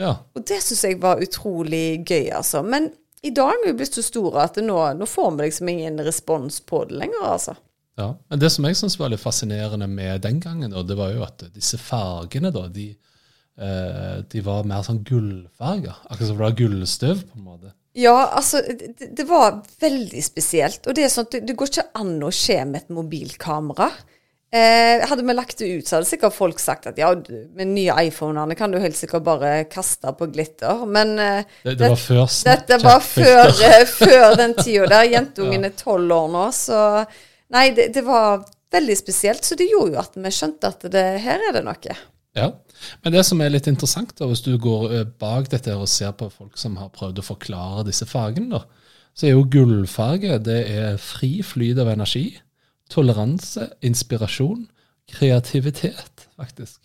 Ja. 0.00 0.16
Og 0.34 0.46
det 0.48 0.62
syns 0.64 0.84
jeg 0.84 1.00
var 1.02 1.20
utrolig 1.20 2.00
gøy, 2.08 2.30
altså. 2.32 2.62
Men 2.62 2.90
i 3.22 3.30
dag 3.36 3.52
er 3.52 3.66
vi 3.66 3.76
blitt 3.76 3.94
så 3.94 4.02
store 4.02 4.46
at 4.48 4.56
nå, 4.56 4.78
nå 4.96 5.06
får 5.06 5.34
vi 5.36 5.44
liksom 5.44 5.68
ingen 5.68 6.00
respons 6.00 6.60
på 6.60 6.84
det 6.88 6.96
lenger, 7.02 7.26
altså. 7.34 7.54
Ja, 8.00 8.14
men 8.30 8.38
Det 8.38 8.50
som 8.50 8.64
jeg 8.64 8.76
synes 8.76 8.98
var 8.98 9.10
litt 9.12 9.20
fascinerende 9.20 9.86
med 9.86 10.22
den 10.24 10.40
gangen, 10.40 10.70
da, 10.70 10.82
det 10.82 10.96
var 10.96 11.12
jo 11.12 11.22
at 11.26 11.44
disse 11.52 11.78
fargene 11.78 12.50
da, 12.50 12.66
de, 12.68 12.96
eh, 13.60 14.22
de 14.24 14.40
var 14.40 14.64
mer 14.64 14.86
sånn 14.86 15.04
gullfarger. 15.04 16.00
Akkurat 16.08 16.30
som 16.30 16.38
det 16.38 16.46
var 16.46 16.56
gullstøv, 16.56 17.26
på 17.28 17.36
en 17.36 17.44
måte. 17.44 17.74
Ja, 17.98 18.30
altså, 18.38 18.60
det, 18.62 19.10
det 19.18 19.26
var 19.26 19.60
veldig 19.82 20.22
spesielt. 20.22 20.84
Og 20.86 20.94
det 20.94 21.06
er 21.06 21.12
sånn 21.12 21.26
at 21.26 21.34
det, 21.34 21.42
det 21.48 21.56
går 21.58 21.72
ikke 21.72 21.88
an 21.98 22.16
å 22.22 22.30
skje 22.34 22.62
med 22.68 22.84
et 22.84 22.92
mobilkamera. 22.94 23.90
Eh, 24.52 25.06
hadde 25.06 25.22
vi 25.22 25.34
lagt 25.34 25.58
det 25.58 25.68
ut, 25.78 25.86
så 25.86 25.96
hadde 25.96 26.08
sikkert 26.08 26.34
folk 26.34 26.58
sagt 26.58 26.88
at 26.90 26.96
ja, 26.98 27.12
med 27.54 27.70
nye 27.70 27.94
iPhonene 28.08 28.56
kan 28.58 28.72
du 28.74 28.80
helt 28.82 28.98
sikkert 28.98 29.22
bare 29.26 29.50
kaste 29.70 30.10
på 30.18 30.26
glitter. 30.32 30.84
Men 30.90 31.12
eh, 31.22 31.44
Det, 31.62 31.76
det 31.78 31.90
var 31.92 32.00
før 32.02 32.24
dette 32.48 32.78
var 32.82 33.04
før, 33.06 33.52
eh, 33.68 33.84
før 33.86 34.38
den 34.40 34.56
tida 34.58 34.88
der. 34.90 35.10
Jentungen 35.16 35.68
er 35.68 35.76
tolv 35.78 36.16
år 36.16 36.32
nå, 36.34 36.46
så 36.54 36.80
Nei, 37.50 37.72
det, 37.74 37.88
det 37.94 38.04
var 38.06 38.44
veldig 38.70 38.94
spesielt. 38.98 39.42
Så 39.46 39.56
det 39.58 39.66
gjorde 39.70 39.96
jo 39.96 40.02
at 40.02 40.18
vi 40.18 40.30
skjønte 40.34 40.70
at 40.70 40.84
det, 40.94 41.06
her 41.22 41.42
er 41.48 41.56
det 41.56 41.64
noe. 41.66 41.96
Ja. 42.38 42.52
Men 43.02 43.14
det 43.14 43.24
som 43.26 43.40
er 43.42 43.50
litt 43.52 43.66
interessant, 43.70 44.12
da, 44.18 44.28
hvis 44.30 44.44
du 44.46 44.52
går 44.60 44.92
eh, 44.94 45.08
bak 45.20 45.50
dette 45.52 45.74
og 45.76 45.88
ser 45.90 46.12
på 46.16 46.30
folk 46.32 46.58
som 46.60 46.76
har 46.80 46.92
prøvd 46.94 47.20
å 47.20 47.26
forklare 47.26 47.86
disse 47.88 48.06
fargene, 48.08 48.60
da, 48.60 48.62
så 49.14 49.26
er 49.26 49.34
jo 49.34 49.48
gullfarge 49.50 50.38
det 50.46 50.60
er 50.70 51.00
fri 51.02 51.40
flyt 51.44 51.80
av 51.82 51.90
energi, 51.92 52.28
toleranse, 52.90 53.66
inspirasjon, 53.86 54.68
kreativitet, 55.10 56.28
faktisk. 56.38 56.78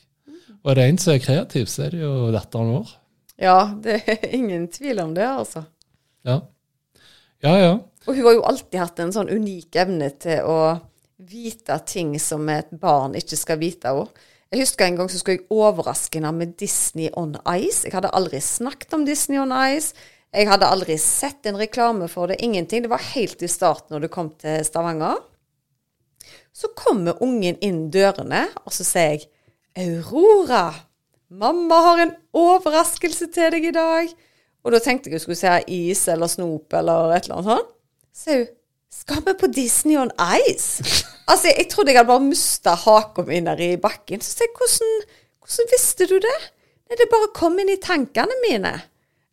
Og 0.65 0.73
er 0.73 0.79
det 0.79 0.85
en 0.89 1.01
som 1.01 1.13
er 1.13 1.21
kreativ, 1.21 1.69
så 1.69 1.85
er 1.85 1.93
det 1.93 2.01
jo 2.01 2.13
datteren 2.33 2.73
vår. 2.73 2.93
Ja, 3.41 3.59
det 3.83 3.99
er 4.09 4.29
ingen 4.33 4.65
tvil 4.73 5.03
om 5.03 5.13
det, 5.13 5.27
altså. 5.29 5.65
Ja. 6.25 6.41
Ja, 7.45 7.53
ja. 7.61 7.73
Og 8.05 8.17
hun 8.17 8.25
har 8.25 8.37
jo 8.37 8.45
alltid 8.49 8.79
hatt 8.81 9.01
en 9.01 9.13
sånn 9.13 9.29
unik 9.29 9.77
evne 9.81 10.09
til 10.21 10.45
å 10.49 10.57
vite 11.25 11.77
ting 11.87 12.15
som 12.21 12.47
et 12.49 12.71
barn 12.81 13.15
ikke 13.17 13.37
skal 13.37 13.59
vite. 13.61 13.93
Også. 13.93 14.31
Jeg 14.55 14.61
husker 14.63 14.85
en 14.87 14.95
gang 14.95 15.09
så 15.11 15.17
skulle 15.19 15.41
jeg 15.41 15.51
overraske 15.51 16.15
henne 16.15 16.29
med 16.31 16.53
Disney 16.55 17.09
on 17.19 17.33
Ice. 17.57 17.81
Jeg 17.83 17.91
hadde 17.91 18.13
aldri 18.15 18.39
snakket 18.39 18.93
om 18.95 19.01
Disney 19.03 19.35
on 19.41 19.51
Ice. 19.51 19.91
Jeg 20.31 20.47
hadde 20.47 20.69
aldri 20.71 20.95
sett 20.95 21.43
en 21.49 21.57
reklame 21.59 22.07
for 22.07 22.31
det. 22.31 22.37
Ingenting. 22.39 22.85
Det 22.85 22.91
var 22.93 23.03
helt 23.03 23.43
i 23.43 23.49
starten 23.51 23.91
når 23.91 24.05
du 24.05 24.07
kom 24.13 24.29
til 24.39 24.63
Stavanger. 24.63 25.19
Så 26.55 26.69
kommer 26.71 27.19
ungen 27.19 27.59
inn 27.59 27.89
dørene, 27.91 28.45
og 28.63 28.71
så 28.71 28.85
sier 28.87 29.17
jeg 29.17 29.27
Aurora, 29.75 30.69
mamma 31.27 31.81
har 31.89 32.05
en 32.05 32.15
overraskelse 32.31 33.27
til 33.35 33.51
deg 33.57 33.67
i 33.67 33.75
dag. 33.75 34.13
Og 34.63 34.71
da 34.71 34.79
tenkte 34.79 35.11
jeg 35.11 35.19
hun 35.19 35.25
skulle 35.25 35.41
si 35.41 35.89
is 35.91 36.05
eller 36.07 36.31
snop 36.31 36.79
eller 36.79 37.17
et 37.17 37.27
eller 37.27 37.41
annet 37.41 37.51
sånt. 37.51 37.75
Så 38.15 38.39
hun 38.39 38.47
skal 39.03 39.27
vi 39.27 39.35
på 39.35 39.51
Disney 39.51 39.99
on 39.99 40.15
Ice? 40.47 40.79
Altså, 41.27 41.49
jeg 41.49 41.67
trodde 41.71 41.89
jeg 41.91 41.97
hadde 41.97 42.11
bare 42.11 42.21
mista 42.25 42.75
haka 42.77 43.23
mi 43.25 43.39
nedi 43.41 43.71
bakken. 43.81 44.21
Så 44.21 44.43
jeg, 44.43 44.51
hvordan, 44.57 44.91
hvordan 45.41 45.71
visste 45.71 46.07
du 46.11 46.19
det? 46.21 46.35
Nei, 46.85 46.97
det 46.99 47.07
bare 47.09 47.31
kom 47.33 47.57
inn 47.59 47.71
i 47.73 47.79
tankene 47.81 48.35
mine. 48.43 48.73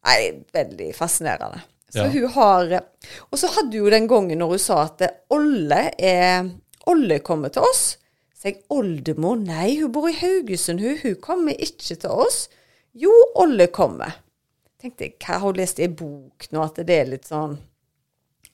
Nei, 0.09 0.21
veldig 0.55 0.93
fascinerende. 0.97 1.61
Så 1.93 2.07
Ja. 2.07 2.09
hun 2.09 2.29
har 2.33 2.71
Og 3.31 3.37
så 3.39 3.51
hadde 3.53 3.79
hun 3.79 3.91
den 3.93 4.07
gangen 4.09 4.39
når 4.41 4.49
hun 4.55 4.59
sa 4.59 4.79
at 4.87 5.03
Olle 5.31 5.91
er 5.99 6.49
Olle 6.89 7.19
kommer 7.21 7.53
til 7.53 7.63
oss. 7.63 7.99
Så 8.35 8.49
jeg 8.49 8.63
oldemor, 8.71 9.37
nei, 9.39 9.77
hun 9.81 9.93
bor 9.93 10.09
i 10.09 10.17
Haugesund, 10.17 10.81
hun. 10.81 10.97
Hun 11.03 11.15
kommer 11.23 11.53
ikke 11.55 11.95
til 11.95 12.11
oss. 12.11 12.49
Jo, 12.95 13.13
Olle 13.37 13.69
kommer. 13.69 14.17
Tenkte 14.81 15.05
jeg, 15.05 15.15
hva 15.21 15.37
har 15.37 15.45
hun 15.45 15.61
lest 15.61 15.79
i 15.79 15.87
bok 15.87 16.49
nå, 16.51 16.65
at 16.65 16.81
det 16.87 16.97
er 16.97 17.13
litt 17.13 17.29
sånn 17.31 17.59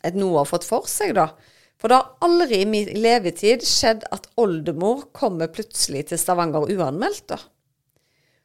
at 0.05 0.15
noe 0.19 0.43
har 0.43 0.45
fått 0.51 0.67
for 0.69 0.85
seg, 0.91 1.15
da. 1.17 1.31
For 1.79 1.91
det 1.91 2.01
har 2.01 2.27
aldri 2.27 2.63
i 2.63 2.67
min 2.67 2.89
levetid 2.99 3.63
skjedd 3.67 4.07
at 4.15 4.27
oldemor 4.41 5.07
kommer 5.15 5.51
plutselig 5.53 6.09
til 6.11 6.19
Stavanger 6.19 6.67
uanmeldt, 6.75 7.29
da. 7.31 7.39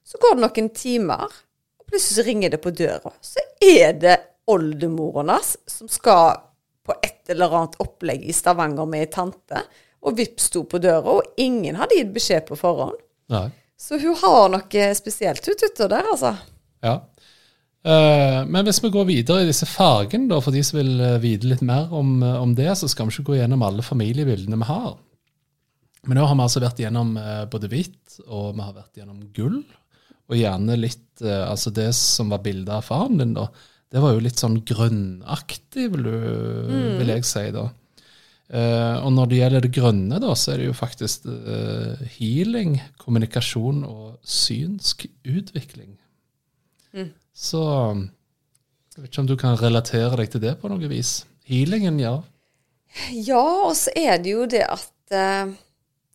Så 0.05 0.19
går 0.21 0.37
det 0.37 0.43
noen 0.43 0.69
timer, 0.75 1.31
og 1.79 1.89
plutselig 1.89 2.27
ringer 2.27 2.53
det 2.53 2.59
på 2.61 2.73
døra. 2.75 3.13
Så 3.23 3.41
er 3.63 3.95
det 3.97 4.17
oldemoren 4.51 5.31
hans 5.33 5.55
som 5.71 5.89
skal 5.89 6.43
på 6.83 6.93
et 6.99 7.31
eller 7.31 7.55
annet 7.57 7.79
opplegg 7.81 8.25
i 8.27 8.35
Stavanger 8.35 8.85
med 8.89 9.05
ei 9.05 9.09
tante, 9.11 9.63
og 10.03 10.17
vips 10.19 10.49
sto 10.51 10.65
på 10.67 10.81
døra, 10.83 11.17
og 11.17 11.39
ingen 11.39 11.79
hadde 11.79 11.97
gitt 11.97 12.11
beskjed 12.13 12.45
på 12.49 12.59
forhånd. 12.59 12.99
Nei. 13.33 13.47
Så 13.79 13.97
hun 13.99 14.17
har 14.19 14.51
noe 14.51 14.89
spesielt 14.99 15.47
hun 15.47 15.57
tutter 15.59 15.89
der, 15.91 16.11
altså. 16.11 16.35
Ja. 16.83 16.99
Eh, 17.83 18.41
men 18.47 18.63
hvis 18.63 18.79
vi 18.79 18.91
går 18.93 19.07
videre 19.09 19.43
i 19.43 19.49
disse 19.49 19.67
fargene, 19.67 20.29
da, 20.31 20.39
for 20.43 20.55
de 20.55 20.61
som 20.63 20.79
vil 20.79 20.93
eh, 21.03 21.19
vite 21.23 21.49
litt 21.51 21.63
mer 21.67 21.91
om, 21.91 22.15
eh, 22.23 22.39
om 22.39 22.53
det, 22.55 22.69
så 22.79 22.87
skal 22.87 23.09
vi 23.09 23.17
ikke 23.17 23.33
gå 23.33 23.39
gjennom 23.41 23.65
alle 23.67 23.83
familiebildene 23.83 24.59
vi 24.61 24.69
har. 24.69 24.95
Men 26.07 26.19
nå 26.19 26.27
har 26.27 26.35
vi 26.35 26.45
altså 26.45 26.63
vært 26.63 26.79
gjennom 26.83 27.13
både 27.51 27.67
hvitt, 27.71 28.17
og 28.25 28.57
vi 28.57 28.63
har 28.63 28.73
vært 28.75 28.97
gjennom 28.99 29.21
gull. 29.35 29.61
Og 30.27 30.35
gjerne 30.35 30.75
litt 30.79 30.99
Altså 31.23 31.71
det 31.71 31.91
som 31.95 32.31
var 32.33 32.41
bildet 32.43 32.71
av 32.73 32.83
faren 32.83 33.19
din, 33.21 33.35
da, 33.37 33.45
det 33.93 34.01
var 34.03 34.11
jo 34.11 34.23
litt 34.25 34.41
sånn 34.41 34.57
grønnaktig, 34.67 35.85
vil, 35.93 36.07
du, 36.09 36.73
vil 36.97 37.11
jeg 37.13 37.23
si, 37.29 37.43
da. 37.53 37.67
Og 39.05 39.11
når 39.13 39.29
det 39.29 39.39
gjelder 39.39 39.63
det 39.63 39.71
grønne, 39.77 40.19
da, 40.19 40.33
så 40.35 40.51
er 40.51 40.59
det 40.59 40.67
jo 40.67 40.75
faktisk 40.75 41.29
healing, 42.17 42.75
kommunikasjon 42.99 43.85
og 43.87 44.17
synsk 44.27 45.05
utvikling. 45.21 45.93
Så 47.33 47.61
jeg 48.93 49.01
vet 49.01 49.09
ikke 49.09 49.23
om 49.23 49.29
du 49.29 49.37
kan 49.41 49.57
relatere 49.57 50.17
deg 50.19 50.31
til 50.33 50.43
det 50.43 50.53
på 50.61 50.69
noe 50.69 50.89
vis. 50.91 51.23
Healingen, 51.49 51.97
ja. 52.01 52.19
Ja, 53.11 53.41
og 53.65 53.73
så 53.77 53.91
er 53.97 54.19
det 54.21 54.35
jo 54.35 54.45
det 54.49 54.61
at 54.69 55.15
eh, 55.17 55.53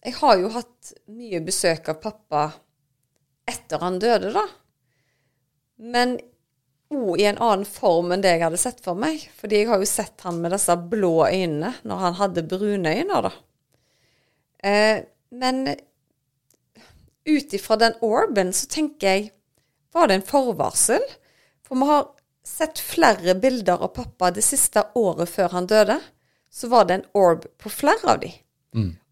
jeg 0.06 0.14
har 0.20 0.38
jo 0.38 0.52
hatt 0.54 0.92
mye 1.10 1.40
besøk 1.44 1.90
av 1.90 1.98
pappa 2.04 2.44
etter 3.48 3.82
han 3.82 3.98
døde, 3.98 4.30
da. 4.36 4.44
Men 5.78 6.16
òg 6.94 7.20
i 7.20 7.26
en 7.28 7.40
annen 7.44 7.66
form 7.68 8.14
enn 8.14 8.22
det 8.24 8.36
jeg 8.36 8.44
hadde 8.46 8.60
sett 8.60 8.78
for 8.84 8.98
meg. 8.98 9.26
Fordi 9.40 9.62
jeg 9.62 9.70
har 9.72 9.82
jo 9.82 9.88
sett 9.90 10.24
han 10.24 10.38
med 10.42 10.54
disse 10.54 10.76
blå 10.90 11.26
øynene 11.26 11.74
når 11.88 12.04
han 12.04 12.18
hadde 12.22 12.46
brune 12.48 12.94
øyne, 12.94 13.22
da. 13.26 13.32
Eh, 14.62 15.02
men 15.34 15.66
ut 17.28 17.58
ifra 17.58 17.76
den 17.76 17.98
orben 18.06 18.54
så 18.56 18.70
tenker 18.70 19.12
jeg 19.12 19.28
Var 19.94 20.08
det 20.08 20.18
en 20.18 20.28
forvarsel? 20.28 21.04
For 21.66 21.78
vi 21.80 21.88
har 21.88 22.06
sett 22.48 22.80
flere 22.80 23.34
bilder 23.38 23.84
av 23.84 23.92
pappa 23.96 24.30
det 24.34 24.44
siste 24.46 24.86
året 24.98 25.28
før 25.28 25.54
han 25.56 25.68
døde. 25.68 25.98
Så 26.52 26.68
var 26.72 26.88
det 26.88 26.94
en 26.98 27.08
orb 27.18 27.44
på 27.60 27.72
flere 27.72 28.08
av 28.08 28.22
de. 28.22 28.30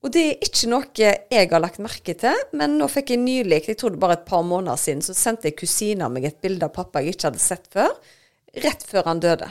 Og 0.05 0.13
det 0.15 0.23
er 0.23 0.45
ikke 0.47 0.69
noe 0.71 0.87
jeg 0.97 1.49
har 1.51 1.61
lagt 1.61 1.81
merke 1.83 2.15
til, 2.15 2.37
men 2.53 2.77
nå 2.79 2.87
fikk 2.93 3.11
jeg 3.11 3.23
nylig, 3.25 3.63
jeg 3.67 3.79
tror 3.81 3.95
det 3.95 4.01
bare 4.03 4.19
et 4.21 4.27
par 4.29 4.45
måneder 4.47 4.79
siden, 4.79 5.03
så 5.03 5.17
sendte 5.17 5.49
jeg 5.49 5.57
kusina 5.59 6.09
meg 6.13 6.29
et 6.29 6.41
bilde 6.45 6.69
av 6.69 6.75
pappa 6.77 7.03
jeg 7.03 7.17
ikke 7.17 7.31
hadde 7.31 7.43
sett 7.43 7.67
før, 7.73 7.91
rett 8.63 8.85
før 8.87 9.09
han 9.11 9.23
døde. 9.25 9.49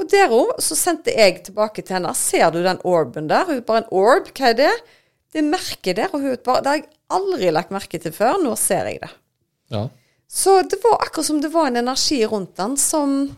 Og 0.00 0.08
der 0.10 0.32
òg, 0.34 0.56
så 0.64 0.74
sendte 0.74 1.14
jeg 1.14 1.44
tilbake 1.46 1.84
til 1.84 1.98
henne. 1.98 2.10
Ser 2.18 2.50
du 2.50 2.62
den 2.64 2.80
orben 2.88 3.28
der? 3.30 3.46
Hun 3.46 3.62
bare 3.68 3.84
en 3.84 3.92
orb, 3.94 4.32
hva 4.34 4.50
er 4.50 4.58
det? 4.58 4.72
Det 5.32 5.44
merket 5.46 6.00
der, 6.00 6.10
og 6.12 6.24
hun 6.24 6.36
bare 6.44 6.64
Det 6.64 6.70
har 6.72 6.80
jeg 6.80 6.88
aldri 7.12 7.52
lagt 7.52 7.70
merke 7.70 8.00
til 8.02 8.12
før. 8.16 8.40
Nå 8.42 8.56
ser 8.58 8.88
jeg 8.90 9.02
det. 9.04 9.12
ja. 9.70 9.86
Så 10.32 10.62
det 10.62 10.78
var 10.80 11.02
akkurat 11.02 11.26
som 11.28 11.40
det 11.40 11.50
var 11.52 11.66
en 11.68 11.76
energi 11.76 12.22
rundt 12.26 12.58
han 12.58 12.76
som 12.80 13.34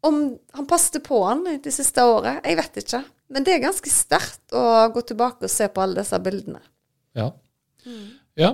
Om 0.00 0.38
han 0.52 0.66
passte 0.66 1.00
på 1.00 1.24
han 1.24 1.44
det 1.62 1.72
siste 1.74 2.02
året, 2.06 2.40
jeg 2.46 2.56
vet 2.58 2.76
ikke. 2.82 3.00
Men 3.34 3.44
det 3.44 3.54
er 3.54 3.64
ganske 3.64 3.90
sterkt 3.90 4.54
å 4.54 4.62
gå 4.94 5.02
tilbake 5.10 5.46
og 5.46 5.52
se 5.52 5.66
på 5.68 5.82
alle 5.82 6.00
disse 6.00 6.20
bildene. 6.22 6.60
Ja. 7.18 7.32
ja. 8.38 8.52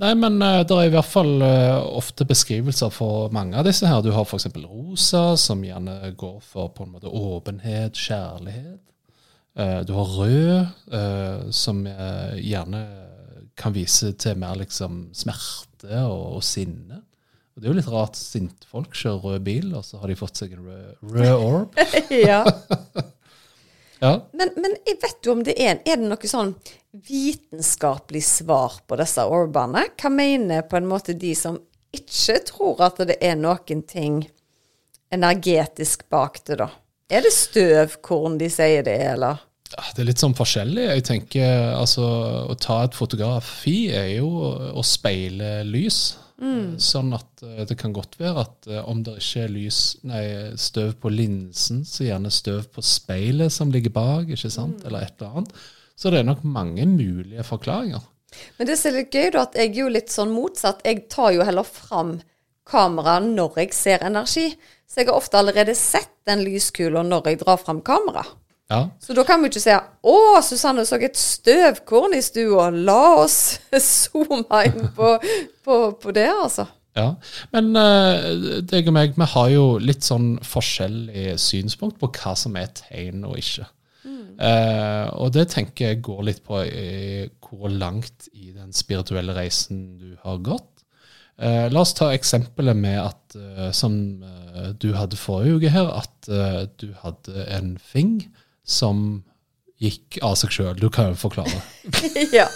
Nei, 0.00 0.14
men 0.16 0.40
uh, 0.40 0.62
det 0.64 0.76
er 0.76 0.88
i 0.88 0.94
hvert 0.94 1.08
fall 1.08 1.44
eh, 1.44 1.76
ofte 2.00 2.24
beskrivelser 2.28 2.90
for 2.92 3.28
mange 3.32 3.60
av 3.60 3.68
disse 3.68 3.88
her. 3.88 4.00
Du 4.04 4.10
har 4.16 4.24
f.eks. 4.24 4.48
rosa, 4.64 5.22
som 5.40 5.62
gjerne 5.64 6.10
går 6.16 6.40
for 6.44 6.72
på 6.72 6.88
en 6.88 6.96
måte 6.96 7.12
åpenhet, 7.12 7.96
kjærlighet. 7.96 8.80
Eh, 9.56 9.80
du 9.88 9.92
har 9.92 10.04
rød, 10.04 10.66
eh, 10.92 11.50
som 11.50 11.86
eh, 11.86 12.36
gjerne 12.44 12.82
kan 13.56 13.72
vise 13.72 14.12
til 14.12 14.36
mer 14.36 14.58
liksom 14.60 15.06
smerte 15.16 15.75
og, 16.02 16.38
og 16.38 16.44
sinne. 16.46 17.02
Og 17.56 17.62
det 17.62 17.68
er 17.68 17.72
jo 17.72 17.78
litt 17.78 17.92
rart, 17.92 18.18
sinte 18.20 18.68
folk 18.68 18.96
kjører 18.96 19.22
rød 19.30 19.44
bil, 19.46 19.70
og 19.78 19.84
så 19.86 20.00
har 20.02 20.12
de 20.12 20.18
fått 20.18 20.42
seg 20.42 20.56
en 20.56 20.66
rød, 20.66 20.88
rød 21.14 21.34
orb. 21.36 21.78
ja. 22.30 22.42
Ja. 23.96 24.10
Men, 24.36 24.50
men 24.60 24.74
jeg 24.84 24.98
vet 25.00 25.24
jo 25.24 25.32
om 25.32 25.38
det 25.40 25.54
er 25.56 25.78
Er 25.88 25.96
det 25.96 26.04
noe 26.04 26.28
sånn 26.28 26.50
vitenskapelig 27.06 28.20
svar 28.28 28.74
på 28.84 28.98
disse 29.00 29.24
orbene? 29.24 29.86
Hva 29.96 30.10
mener 30.12 30.66
på 30.68 30.76
en 30.76 30.88
måte 30.90 31.14
de 31.16 31.30
som 31.36 31.56
ikke 31.96 32.36
tror 32.50 32.82
at 32.84 33.00
det 33.08 33.16
er 33.24 33.38
noen 33.40 33.82
ting 33.88 34.18
energetisk 35.12 36.04
bak 36.12 36.42
det, 36.44 36.58
da? 36.60 36.68
Er 37.08 37.24
det 37.24 37.32
støvkorn 37.32 38.36
de 38.40 38.50
sier 38.52 38.84
det 38.84 38.98
er, 39.00 39.14
eller? 39.14 39.40
Ja, 39.72 39.82
Det 39.94 40.02
er 40.02 40.08
litt 40.10 40.22
sånn 40.22 40.36
forskjellig. 40.36 40.84
Jeg 40.94 41.04
tenker 41.08 41.72
altså 41.74 42.04
Å 42.52 42.54
ta 42.60 42.82
et 42.86 42.94
fotografi 42.94 43.88
er 43.94 44.16
jo 44.18 44.30
å 44.76 44.84
speile 44.86 45.58
lys. 45.66 46.16
Sånn 46.36 47.14
at 47.16 47.40
eh, 47.42 47.62
det 47.64 47.78
kan 47.80 47.94
godt 47.96 48.18
være 48.20 48.42
at 48.44 48.66
eh, 48.68 48.82
om 48.84 49.00
det 49.04 49.14
ikke 49.22 49.46
er 49.46 49.54
lys, 49.54 49.78
nei, 50.04 50.24
støv 50.60 50.92
på 51.00 51.08
linsen, 51.08 51.80
så 51.88 52.04
gjerne 52.04 52.32
støv 52.34 52.66
på 52.74 52.84
speilet 52.84 53.54
som 53.54 53.72
ligger 53.72 53.94
bak, 53.94 54.28
ikke 54.28 54.52
sant, 54.52 54.84
eller 54.84 55.06
et 55.06 55.16
eller 55.16 55.40
annet. 55.40 55.54
Så 55.96 56.12
det 56.12 56.20
er 56.20 56.28
nok 56.28 56.44
mange 56.44 56.84
mulige 56.90 57.44
forklaringer. 57.48 58.04
Men 58.58 58.68
det 58.68 58.76
som 58.76 58.90
er 58.90 58.98
litt 59.00 59.16
gøy, 59.16 59.30
da, 59.32 59.46
at 59.46 59.56
jeg 59.56 59.70
er 59.70 59.80
jo 59.80 59.92
litt 59.94 60.12
sånn 60.12 60.34
motsatt. 60.34 60.84
Jeg 60.84 61.06
tar 61.12 61.32
jo 61.32 61.46
heller 61.46 61.64
fram 61.64 62.18
kamera 62.68 63.16
når 63.24 63.62
jeg 63.62 63.72
ser 63.78 64.04
energi. 64.04 64.50
Så 64.84 65.00
jeg 65.00 65.08
har 65.08 65.16
ofte 65.16 65.40
allerede 65.40 65.72
sett 65.78 66.12
den 66.28 66.44
lyskula 66.44 67.00
når 67.06 67.30
jeg 67.32 67.40
drar 67.46 67.62
fram 67.62 67.80
kamera. 67.86 68.26
Ja. 68.66 68.80
Så 68.98 69.14
da 69.14 69.22
kan 69.22 69.42
vi 69.42 69.50
ikke 69.50 69.62
si 69.62 69.70
'Å, 69.70 70.16
Susanne 70.42 70.82
så 70.86 70.98
et 70.98 71.18
støvkorn 71.18 72.16
i 72.16 72.22
stua'. 72.24 72.72
La 72.74 73.14
oss 73.22 73.60
zoome 73.78 74.64
inn 74.66 74.88
på, 74.96 75.12
på, 75.62 75.76
på 76.02 76.14
det, 76.14 76.26
altså. 76.32 76.66
Ja, 76.96 77.10
Men 77.52 77.76
uh, 77.76 78.60
deg 78.64 78.88
og 78.88 78.96
meg, 78.96 79.16
vi 79.18 79.28
har 79.34 79.48
jo 79.52 79.64
litt 79.78 80.06
sånn 80.06 80.38
forskjellig 80.44 81.34
synspunkt 81.40 82.00
på 82.00 82.08
hva 82.08 82.32
som 82.38 82.56
er 82.56 82.72
tegn 82.74 83.26
og 83.28 83.38
ikke. 83.40 83.70
Eh, 84.36 85.06
og 85.16 85.30
det 85.32 85.46
tenker 85.48 85.94
jeg 85.94 86.02
går 86.04 86.18
litt 86.26 86.42
på 86.44 86.58
i, 86.68 87.24
hvor 87.40 87.70
langt 87.72 88.26
i 88.36 88.50
den 88.52 88.68
spirituelle 88.76 89.32
reisen 89.32 89.96
du 89.96 90.10
har 90.20 90.42
gått. 90.44 90.84
Uh, 91.40 91.72
la 91.72 91.80
oss 91.80 91.94
ta 91.96 92.10
eksempelet 92.12 92.76
med 92.76 92.98
at, 93.00 93.36
som 93.76 93.96
du 94.80 94.90
hadde 94.96 95.16
forrige 95.20 95.56
uke 95.56 95.72
her, 95.72 95.88
at 95.88 96.28
du 96.80 96.90
hadde 97.00 97.46
en 97.52 97.74
fing 97.80 98.26
som 98.66 99.22
gikk 99.80 100.18
av 100.24 100.36
seg 100.40 100.54
sjøl. 100.54 100.74
Du 100.80 100.88
kan 100.92 101.12
jo 101.12 101.20
forklare. 101.20 101.60
ja. 102.38 102.48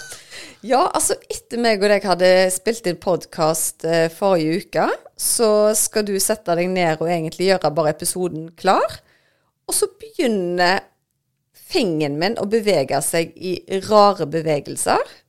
ja, 0.65 0.81
altså 0.89 1.15
etter 1.31 1.61
meg 1.61 1.83
og 1.83 1.93
deg 1.93 2.05
hadde 2.09 2.31
spilt 2.53 2.89
inn 2.89 2.99
podkast 3.01 3.85
eh, 3.87 4.07
forrige 4.13 4.65
uke, 4.65 4.87
så 5.17 5.71
skal 5.77 6.05
du 6.07 6.15
sette 6.21 6.57
deg 6.57 6.69
ned 6.73 7.01
og 7.01 7.09
egentlig 7.09 7.51
gjøre 7.51 7.73
bare 7.77 7.95
episoden 7.95 8.49
klar. 8.59 8.99
Og 9.69 9.77
så 9.77 9.87
begynner 10.01 10.81
fingeren 11.71 12.17
min 12.19 12.37
å 12.41 12.47
bevege 12.51 12.99
seg 13.05 13.31
i 13.37 13.55
rare 13.87 14.27
bevegelser. 14.27 15.19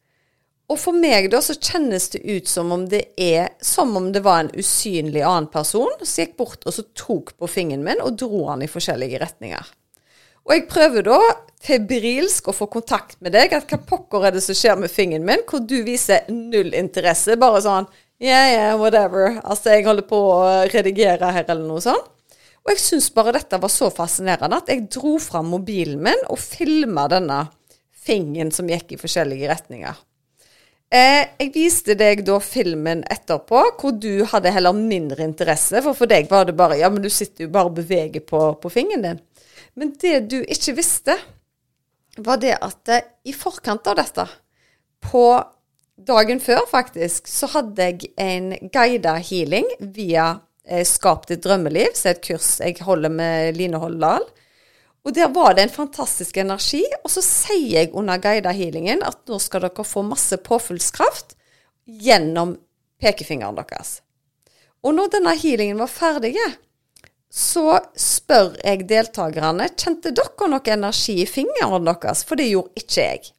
Og 0.72 0.78
for 0.80 0.96
meg 0.96 1.28
da 1.32 1.42
så 1.44 1.54
kjennes 1.58 2.08
det 2.14 2.22
ut 2.24 2.48
som 2.48 2.72
om 2.72 2.86
det 2.88 3.04
er 3.20 3.52
som 3.60 3.92
om 3.98 4.08
det 4.14 4.22
var 4.24 4.40
en 4.40 4.54
usynlig 4.56 5.20
annen 5.20 5.50
person 5.52 5.90
som 6.00 6.22
gikk 6.22 6.38
bort 6.40 6.64
og 6.64 6.72
så 6.72 6.86
tok 6.96 7.34
på 7.36 7.50
fingeren 7.50 7.84
min 7.84 8.00
og 8.00 8.16
dro 8.22 8.46
han 8.48 8.64
i 8.64 8.70
forskjellige 8.70 9.20
retninger. 9.20 9.68
Og 10.46 10.54
jeg 10.56 10.68
prøver 10.70 11.06
da 11.06 11.18
febrilsk 11.62 12.50
å 12.50 12.56
få 12.56 12.66
kontakt 12.70 13.20
med 13.22 13.34
deg. 13.36 13.52
at 13.54 13.70
Hva 13.70 13.78
pokker 13.86 14.26
er 14.26 14.34
det 14.34 14.42
som 14.44 14.56
skjer 14.58 14.80
med 14.80 14.90
fingeren 14.90 15.26
min? 15.26 15.44
Hvor 15.48 15.62
du 15.62 15.78
viser 15.86 16.26
null 16.32 16.74
interesse. 16.74 17.38
Bare 17.38 17.62
sånn 17.62 17.86
yeah, 18.22 18.48
yeah, 18.50 18.74
whatever. 18.78 19.38
Altså, 19.42 19.76
jeg 19.76 19.86
holder 19.86 20.06
på 20.08 20.18
å 20.18 20.42
redigere 20.72 21.32
her, 21.34 21.46
eller 21.46 21.66
noe 21.66 21.82
sånt. 21.84 22.10
Og 22.62 22.70
jeg 22.70 22.78
syns 22.78 23.10
bare 23.14 23.34
dette 23.34 23.58
var 23.58 23.70
så 23.74 23.88
fascinerende 23.90 24.60
at 24.62 24.68
jeg 24.70 24.86
dro 24.94 25.16
fram 25.18 25.48
mobilen 25.50 25.98
min 26.04 26.20
og 26.30 26.38
filma 26.38 27.08
denne 27.10 27.40
fingeren 28.06 28.52
som 28.54 28.70
gikk 28.70 28.94
i 28.94 29.00
forskjellige 29.00 29.48
retninger. 29.50 29.98
Eh, 30.92 31.24
jeg 31.40 31.50
viste 31.54 31.96
deg 31.98 32.20
da 32.26 32.36
filmen 32.44 33.02
etterpå, 33.10 33.64
hvor 33.80 33.94
du 33.96 34.26
hadde 34.28 34.52
heller 34.52 34.76
mindre 34.76 35.24
interesse. 35.24 35.80
For 35.82 35.96
for 35.96 36.10
deg 36.10 36.30
var 36.30 36.46
det 36.46 36.54
bare 36.58 36.78
Ja, 36.78 36.90
men 36.92 37.02
du 37.02 37.10
sitter 37.10 37.46
jo 37.46 37.54
bare 37.54 37.72
og 37.72 37.78
beveger 37.80 38.22
på, 38.22 38.44
på 38.62 38.70
fingeren 38.70 39.06
din. 39.08 39.22
Men 39.78 39.94
det 40.00 40.18
du 40.32 40.40
ikke 40.42 40.76
visste, 40.76 41.16
var 42.16 42.40
det 42.42 42.58
at 42.60 42.92
eh, 42.92 43.06
i 43.24 43.32
forkant 43.32 43.86
av 43.88 43.96
dette, 43.96 44.26
på 45.02 45.24
dagen 45.96 46.40
før 46.40 46.66
faktisk, 46.70 47.28
så 47.28 47.48
hadde 47.54 47.88
jeg 47.88 48.12
en 48.20 48.52
guida 48.72 49.16
healing 49.18 49.66
via 49.80 50.28
eh, 50.66 50.84
Skap 50.86 51.26
ditt 51.30 51.42
drømmeliv, 51.44 51.94
som 51.96 52.10
er 52.10 52.16
et 52.16 52.24
kurs 52.26 52.54
jeg 52.60 52.78
holder 52.84 53.12
med 53.12 53.58
Line 53.58 53.80
Holdal. 53.82 54.26
Og 55.02 55.14
der 55.16 55.32
var 55.34 55.56
det 55.56 55.66
en 55.66 55.74
fantastisk 55.74 56.36
energi. 56.38 56.82
Og 57.02 57.10
så 57.10 57.24
sier 57.26 57.80
jeg 57.80 57.94
under 57.98 58.20
guida 58.22 58.52
healingen 58.54 59.02
at 59.02 59.18
nå 59.26 59.40
skal 59.42 59.64
dere 59.64 59.86
få 59.86 60.04
masse 60.06 60.38
påfyllskraft 60.46 61.34
gjennom 61.82 62.54
pekefingeren 63.02 63.58
deres. 63.58 63.96
Og 64.82 64.94
når 64.94 65.10
denne 65.16 65.34
healingen 65.38 65.80
var 65.82 65.90
ferdig, 65.90 66.36
så 67.32 67.78
spør 67.96 68.58
jeg 68.60 68.84
deltakerne 68.90 69.70
kjente 69.72 70.12
dere 70.12 70.48
noe 70.52 70.74
energi 70.74 71.22
i 71.22 71.28
fingeren 71.28 71.86
deres, 71.88 72.26
for 72.28 72.36
det 72.36 72.50
gjorde 72.50 72.82
ikke 72.82 73.06
jeg. 73.06 73.30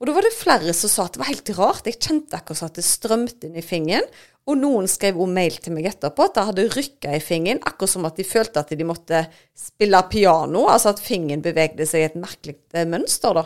Og 0.00 0.08
da 0.08 0.14
var 0.16 0.24
det 0.24 0.32
flere 0.32 0.74
som 0.74 0.90
sa 0.90 1.04
at 1.06 1.14
det 1.14 1.20
var 1.20 1.28
helt 1.28 1.52
rart, 1.58 1.86
jeg 1.86 2.00
kjente 2.00 2.38
akkurat 2.38 2.70
at 2.70 2.80
det 2.80 2.86
strømte 2.88 3.46
inn 3.46 3.60
i 3.60 3.64
fingeren. 3.64 4.08
Og 4.48 4.56
noen 4.56 4.88
skrev 4.88 5.18
også 5.20 5.34
mail 5.36 5.58
til 5.60 5.74
meg 5.76 5.86
etterpå 5.90 6.24
at 6.26 6.38
det 6.38 6.46
hadde 6.48 6.64
rykka 6.72 7.12
i 7.14 7.22
fingeren, 7.22 7.60
akkurat 7.68 7.92
som 7.92 8.08
at 8.08 8.16
de 8.18 8.24
følte 8.26 8.64
at 8.64 8.72
de 8.74 8.88
måtte 8.88 9.20
spille 9.54 10.00
piano, 10.10 10.64
altså 10.72 10.94
at 10.94 11.04
fingeren 11.04 11.44
bevegde 11.44 11.86
seg 11.86 12.02
i 12.02 12.08
et 12.08 12.18
merkelig 12.18 12.56
eh, 12.72 12.88
mønster, 12.88 13.36
da. 13.36 13.44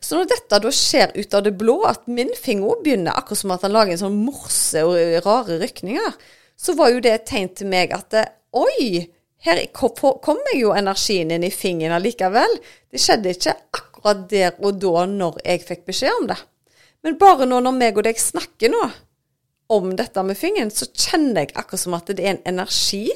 Så 0.00 0.16
når 0.16 0.30
dette 0.32 0.62
da 0.64 0.72
skjer 0.74 1.12
ut 1.14 1.36
av 1.36 1.44
det 1.44 1.52
blå, 1.60 1.76
at 1.86 2.08
min 2.10 2.32
finger 2.34 2.80
begynner 2.82 3.14
akkurat 3.14 3.44
som 3.44 3.54
at 3.54 3.68
han 3.68 3.76
lager 3.76 3.94
en 3.94 4.02
sånn 4.06 4.18
morse 4.24 4.82
og 4.88 4.96
rare 5.28 5.60
rykninger, 5.60 6.16
så 6.60 6.74
var 6.80 6.90
jo 6.94 7.04
det 7.04 7.12
et 7.12 7.28
tegn 7.28 7.52
til 7.60 7.68
meg 7.70 7.92
at 7.94 8.16
eh, 8.16 8.32
oi, 8.56 9.06
her 9.44 9.60
kommer 9.72 10.54
jo 10.56 10.74
energien 10.76 11.30
inn 11.32 11.44
i 11.46 11.52
fingeren 11.52 11.96
allikevel. 11.96 12.58
Det 12.90 13.00
skjedde 13.00 13.34
ikke 13.34 13.56
akkurat 13.76 14.26
der 14.30 14.56
og 14.58 14.80
da 14.82 15.06
når 15.08 15.40
jeg 15.44 15.64
fikk 15.68 15.86
beskjed 15.88 16.22
om 16.22 16.30
det. 16.32 16.38
Men 17.04 17.16
bare 17.20 17.46
nå 17.48 17.62
når 17.64 17.76
meg 17.76 18.00
og 18.00 18.04
deg 18.04 18.20
snakker 18.20 18.72
nå 18.72 18.82
om 19.70 19.92
dette 19.96 20.22
med 20.26 20.36
fingeren, 20.36 20.72
så 20.74 20.88
kjenner 20.90 21.46
jeg 21.46 21.54
akkurat 21.54 21.84
som 21.84 21.96
at 21.96 22.10
det 22.10 22.24
er 22.24 22.34
en 22.34 22.42
energi. 22.52 23.06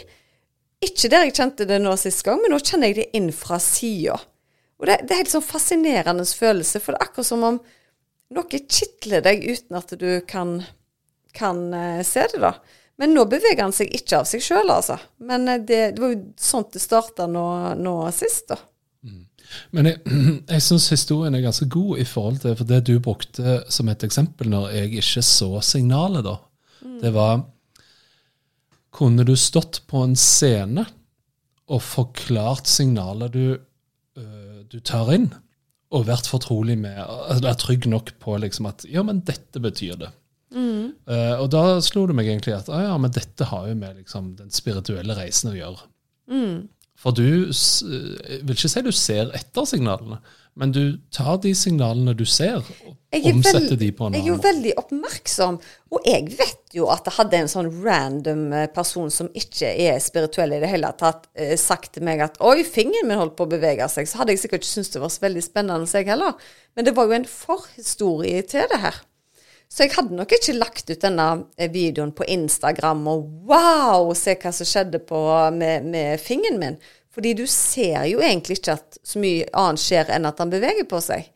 Ikke 0.84 1.10
der 1.12 1.26
jeg 1.26 1.34
kjente 1.36 1.66
det 1.68 1.80
nå 1.82 1.92
sist 2.00 2.22
gang, 2.24 2.40
men 2.40 2.54
nå 2.54 2.60
kjenner 2.62 2.92
jeg 2.92 3.00
det 3.00 3.08
inn 3.18 3.32
fra 3.34 3.58
sida. 3.62 4.16
Og 4.80 4.88
det, 4.88 5.00
det, 5.04 5.12
er 5.12 5.22
helt 5.22 5.32
sånn 5.32 5.44
fascinerende 5.44 6.24
følelse, 6.24 6.80
for 6.82 6.94
det 6.94 7.02
er 7.02 7.08
akkurat 7.08 7.28
som 7.28 7.44
om 7.46 7.60
noe 8.34 8.60
kitler 8.62 9.22
deg 9.24 9.44
uten 9.44 9.78
at 9.78 9.92
du 9.98 10.08
kan, 10.28 10.56
kan 11.36 11.60
uh, 11.74 12.00
se 12.06 12.26
det, 12.32 12.40
da. 12.42 12.54
Men 13.00 13.14
nå 13.16 13.24
beveger 13.30 13.64
han 13.64 13.74
seg 13.74 13.90
ikke 13.96 14.20
av 14.20 14.28
seg 14.30 14.42
sjøl, 14.44 14.70
altså. 14.70 14.98
Men 15.26 15.48
uh, 15.50 15.58
det, 15.58 15.96
det, 15.96 16.02
var 16.02 16.14
jo 16.14 16.20
sånn 16.40 16.68
det 16.74 16.82
starta 16.82 17.26
nå, 17.30 17.46
nå, 17.80 17.94
sist, 18.14 18.46
da. 18.52 18.60
Mm. 19.04 19.24
Men 19.76 19.90
jeg, 19.90 20.20
jeg 20.54 20.66
syns 20.68 20.90
historien 20.94 21.36
er 21.36 21.44
ganske 21.44 21.68
god 21.72 22.02
i 22.02 22.06
forhold 22.08 22.42
til 22.44 22.56
for 22.58 22.70
det 22.70 22.84
du 22.88 22.94
brukte 23.02 23.60
som 23.72 23.90
et 23.92 24.06
eksempel 24.06 24.50
når 24.52 24.70
jeg 24.78 25.02
ikke 25.02 25.26
så 25.26 25.50
signalet, 25.64 26.26
da. 26.26 26.38
Mm. 26.84 27.00
Det 27.02 27.14
var 27.16 27.44
Kunne 28.94 29.24
du 29.26 29.32
stått 29.34 29.80
på 29.90 30.04
en 30.06 30.12
scene 30.14 30.84
og 31.66 31.80
forklart 31.82 32.68
signalet 32.70 33.32
du 33.34 33.46
du 34.74 34.80
tar 34.82 35.12
inn, 35.14 35.28
og 35.94 36.08
vært 36.08 36.28
fortrolig 36.30 36.76
med 36.80 36.98
altså 36.98 37.46
Er 37.50 37.58
trygg 37.60 37.88
nok 37.90 38.14
på 38.22 38.36
liksom 38.42 38.66
at 38.70 38.86
ja, 38.90 39.04
men 39.06 39.22
dette 39.26 39.62
betyr 39.62 39.98
det. 40.00 40.10
Mm. 40.54 40.94
Uh, 41.10 41.34
og 41.42 41.48
da 41.52 41.64
slo 41.84 42.06
det 42.08 42.16
meg 42.16 42.30
egentlig 42.30 42.54
at 42.56 42.70
ah, 42.72 42.84
ja, 42.86 42.94
men 43.00 43.12
dette 43.14 43.50
har 43.50 43.66
jo 43.68 43.74
med 43.78 43.98
liksom, 43.98 44.32
den 44.38 44.54
spirituelle 44.54 45.16
reisen 45.18 45.50
å 45.52 45.56
gjøre. 45.58 45.90
Mm. 46.30 46.56
For 47.04 47.12
du 47.12 47.26
jeg 47.50 48.40
vil 48.46 48.54
ikke 48.54 48.70
si 48.70 48.82
du 48.86 48.92
ser 48.94 49.32
etter 49.36 49.66
signalene, 49.68 50.20
men 50.54 50.70
du 50.70 50.96
tar 51.12 51.40
de 51.42 51.50
signalene 51.58 52.14
du 52.14 52.22
ser, 52.28 52.62
og 52.86 53.26
omsetter 53.26 53.74
de 53.78 53.88
på 53.90 54.06
en 54.06 54.12
annen 54.12 54.14
måte. 54.14 54.20
Jeg 54.20 54.22
er 54.22 54.28
jo 54.30 54.36
veldig 54.44 54.74
oppmerksom, 54.78 55.56
og 55.90 56.06
jeg 56.06 56.36
vet 56.38 56.76
jo 56.78 56.86
at 56.94 57.08
jeg 57.08 57.16
hadde 57.16 57.40
en 57.42 57.50
sånn 57.50 57.70
random 57.82 58.44
eh, 58.54 58.68
person 58.74 59.10
som 59.10 59.30
ikke 59.34 59.72
er 59.84 59.98
spirituell 60.02 60.54
i 60.54 60.60
det 60.62 60.70
hele 60.70 60.92
tatt, 60.98 61.26
eh, 61.34 61.56
sagt 61.60 61.96
til 61.96 62.06
meg 62.06 62.22
at 62.22 62.38
oi, 62.38 62.60
fingeren 62.66 63.10
min 63.10 63.18
holdt 63.18 63.34
på 63.38 63.48
å 63.48 63.50
bevege 63.50 63.88
seg, 63.90 64.06
så 64.06 64.22
hadde 64.22 64.36
jeg 64.36 64.44
sikkert 64.44 64.62
ikke 64.62 64.76
syntes 64.76 64.94
det 64.94 65.02
var 65.02 65.12
så 65.14 65.26
veldig 65.26 65.44
spennende, 65.44 65.90
jeg 65.90 66.10
heller. 66.12 66.38
Men 66.78 66.86
det 66.86 66.94
var 66.94 67.10
jo 67.10 67.18
en 67.18 67.28
forhistorie 67.30 68.46
til 68.46 68.70
det 68.70 68.80
her. 68.86 69.02
Så 69.74 69.82
jeg 69.82 69.96
hadde 69.96 70.14
nok 70.14 70.30
ikke 70.36 70.54
lagt 70.54 70.86
ut 70.86 71.02
denne 71.02 71.28
eh, 71.58 71.70
videoen 71.72 72.12
på 72.14 72.26
Instagram 72.30 73.00
og 73.10 73.24
wow, 73.48 74.12
se 74.14 74.36
hva 74.38 74.52
som 74.54 74.68
skjedde 74.70 75.00
på, 75.02 75.18
med, 75.56 75.88
med 75.90 76.22
fingeren 76.22 76.60
min. 76.60 76.76
Fordi 77.14 77.32
du 77.34 77.42
ser 77.50 78.06
jo 78.06 78.22
egentlig 78.22 78.60
ikke 78.60 78.76
at 78.78 79.00
så 79.06 79.22
mye 79.22 79.48
annet 79.50 79.82
skjer 79.82 80.12
enn 80.14 80.30
at 80.30 80.38
han 80.42 80.52
beveger 80.52 80.86
på 80.90 81.02
seg. 81.02 81.26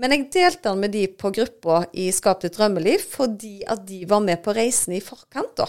Men 0.00 0.14
jeg 0.16 0.30
delte 0.32 0.70
den 0.70 0.80
med 0.80 0.94
de 0.96 1.04
på 1.20 1.30
gruppa 1.36 1.82
i 1.92 2.08
Skap 2.16 2.40
ditt 2.42 2.56
drømmeliv 2.56 3.04
fordi 3.12 3.60
at 3.68 3.84
de 3.88 4.02
var 4.08 4.24
med 4.24 4.40
på 4.44 4.54
reisen 4.56 4.96
i 4.96 5.04
forkant. 5.04 5.52
da. 5.60 5.68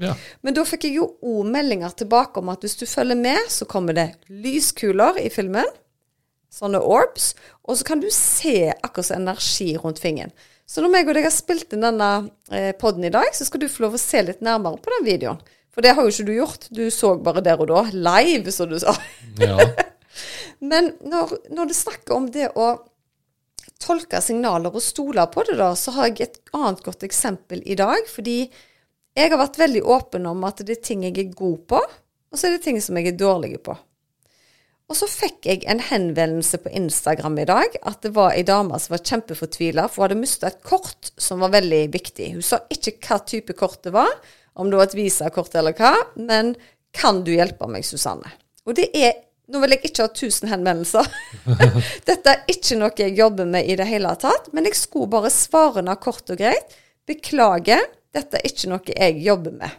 Ja. 0.00 0.16
Men 0.42 0.56
da 0.56 0.64
fikk 0.66 0.88
jeg 0.88 0.98
jo 0.98 1.06
òg 1.22 1.46
meldinger 1.54 1.94
tilbake 1.94 2.42
om 2.42 2.50
at 2.50 2.66
hvis 2.66 2.78
du 2.80 2.86
følger 2.88 3.18
med, 3.18 3.38
så 3.52 3.66
kommer 3.68 3.94
det 3.94 4.08
lyskuler 4.26 5.22
i 5.22 5.30
filmen. 5.30 5.70
Sånne 6.50 6.80
orbs. 6.82 7.34
Og 7.62 7.78
så 7.78 7.86
kan 7.86 8.02
du 8.02 8.08
se 8.10 8.72
akkurat 8.72 9.14
energi 9.14 9.76
rundt 9.78 10.02
fingeren. 10.02 10.34
Så 10.70 10.84
når 10.84 10.92
meg 10.92 11.08
og 11.10 11.16
deg 11.16 11.26
har 11.26 11.34
spilt 11.34 11.72
inn 11.74 11.82
denne 11.82 12.10
eh, 12.54 12.70
poden 12.78 13.02
i 13.06 13.10
dag, 13.10 13.32
så 13.34 13.46
skal 13.46 13.62
du 13.62 13.66
få 13.70 13.88
lov 13.88 13.96
å 13.96 14.00
se 14.00 14.20
litt 14.22 14.44
nærmere 14.44 14.78
på 14.78 14.92
den 14.94 15.08
videoen. 15.08 15.40
For 15.74 15.82
det 15.82 15.96
har 15.96 16.06
jo 16.06 16.12
ikke 16.12 16.26
du 16.28 16.36
gjort. 16.36 16.68
Du 16.70 16.84
så 16.94 17.16
bare 17.18 17.42
der 17.42 17.58
og 17.62 17.70
da. 17.70 17.82
Live, 17.90 18.54
som 18.54 18.70
du 18.70 18.76
sa. 18.82 18.94
Ja. 19.42 19.58
Men 20.70 20.92
når, 21.02 21.34
når 21.50 21.70
du 21.70 21.74
snakker 21.74 22.14
om 22.14 22.28
det 22.30 22.52
å 22.54 22.68
tolke 23.82 24.20
signaler 24.22 24.70
og 24.70 24.84
stole 24.84 25.24
på 25.32 25.42
det, 25.48 25.56
da, 25.58 25.72
så 25.78 25.94
har 25.96 26.10
jeg 26.10 26.28
et 26.28 26.40
annet 26.54 26.82
godt 26.86 27.06
eksempel 27.06 27.62
i 27.66 27.78
dag. 27.78 28.06
Fordi 28.10 28.38
jeg 28.46 29.32
har 29.32 29.42
vært 29.42 29.58
veldig 29.58 29.82
åpen 29.90 30.30
om 30.30 30.46
at 30.46 30.62
det 30.62 30.78
er 30.78 30.84
ting 30.86 31.06
jeg 31.06 31.18
er 31.18 31.34
god 31.34 31.64
på, 31.70 31.82
og 32.30 32.38
så 32.38 32.46
er 32.46 32.54
det 32.54 32.64
ting 32.66 32.78
som 32.82 32.98
jeg 32.98 33.10
er 33.10 33.18
dårlig 33.18 33.56
på. 33.66 33.74
Og 34.90 34.98
så 34.98 35.06
fikk 35.06 35.46
jeg 35.46 35.62
en 35.70 35.78
henvendelse 35.86 36.58
på 36.64 36.72
Instagram 36.74 37.38
i 37.38 37.46
dag 37.46 37.76
at 37.86 38.00
det 38.02 38.10
var 38.16 38.34
ei 38.34 38.42
dame 38.46 38.78
som 38.82 38.96
var 38.96 39.04
kjempefortvila, 39.06 39.86
for 39.86 40.02
hun 40.02 40.08
hadde 40.08 40.18
mista 40.18 40.50
et 40.50 40.62
kort 40.66 41.12
som 41.14 41.44
var 41.44 41.54
veldig 41.54 41.84
viktig. 41.94 42.32
Hun 42.34 42.44
sa 42.44 42.58
ikke 42.74 42.96
hva 43.06 43.20
type 43.22 43.54
kort 43.58 43.84
det 43.86 43.94
var, 43.94 44.10
om 44.58 44.70
det 44.70 44.80
var 44.80 44.90
et 44.90 44.98
visakort 44.98 45.54
eller 45.54 45.76
hva, 45.78 45.94
men 46.18 46.56
kan 46.96 47.22
du 47.22 47.30
hjelpe 47.36 47.68
meg, 47.70 47.86
Susanne? 47.86 48.34
Og 48.66 48.78
det 48.78 48.90
er 48.98 49.18
Nå 49.50 49.58
vil 49.64 49.72
jeg 49.74 49.88
ikke 49.88 50.04
ha 50.04 50.10
1000 50.12 50.46
henvendelser. 50.46 51.06
Dette 52.06 52.30
er 52.30 52.52
ikke 52.52 52.76
noe 52.78 52.94
jeg 52.94 53.16
jobber 53.18 53.48
med 53.50 53.66
i 53.66 53.74
det 53.74 53.88
hele 53.88 54.12
tatt, 54.22 54.46
men 54.54 54.68
jeg 54.68 54.76
skulle 54.78 55.10
bare 55.10 55.32
svare 55.34 55.80
henne 55.80 55.96
kort 55.98 56.30
og 56.30 56.38
greit. 56.38 56.76
Beklager, 57.10 57.82
dette 58.14 58.38
er 58.38 58.46
ikke 58.46 58.70
noe 58.70 58.94
jeg 58.94 59.16
jobber 59.24 59.56
med. 59.58 59.74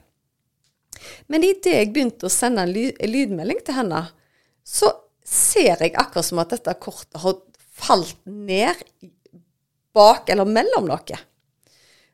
Men 1.31 1.47
idet 1.47 1.71
jeg 1.71 1.93
begynte 1.95 2.27
å 2.27 2.33
sende 2.33 2.65
en 2.67 2.75
lydmelding 2.75 3.63
til 3.63 3.79
henne, 3.79 4.01
så 4.71 4.91
ser 5.27 5.81
jeg 5.83 5.95
akkurat 5.99 6.27
som 6.27 6.39
at 6.43 6.53
dette 6.53 6.77
kortet 6.79 7.19
har 7.23 7.41
falt 7.81 8.15
ned 8.25 8.77
bak 9.95 10.29
eller 10.31 10.47
mellom 10.47 10.87
noe. 10.87 11.19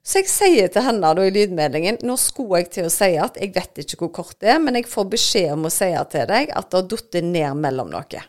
Så 0.08 0.22
jeg 0.22 0.32
sier 0.32 0.70
til 0.72 0.86
henne 0.86 1.10
da 1.18 1.24
i 1.28 1.34
lydmeldingen 1.36 1.98
Nå 2.08 2.16
skulle 2.22 2.62
jeg 2.62 2.70
til 2.78 2.86
å 2.88 2.92
si 2.94 3.10
at 3.20 3.36
jeg 3.42 3.52
vet 3.58 3.82
ikke 3.84 4.00
hvor 4.06 4.14
kort 4.22 4.38
det 4.40 4.54
er, 4.54 4.62
men 4.64 4.80
jeg 4.80 4.88
får 4.88 5.10
beskjed 5.12 5.52
om 5.58 5.68
å 5.68 5.74
si 5.74 5.90
til 6.14 6.28
deg 6.30 6.54
at 6.56 6.70
det 6.72 6.80
har 6.80 6.90
falt 6.94 7.20
ned 7.28 7.60
mellom 7.60 7.92
noe. 7.92 8.24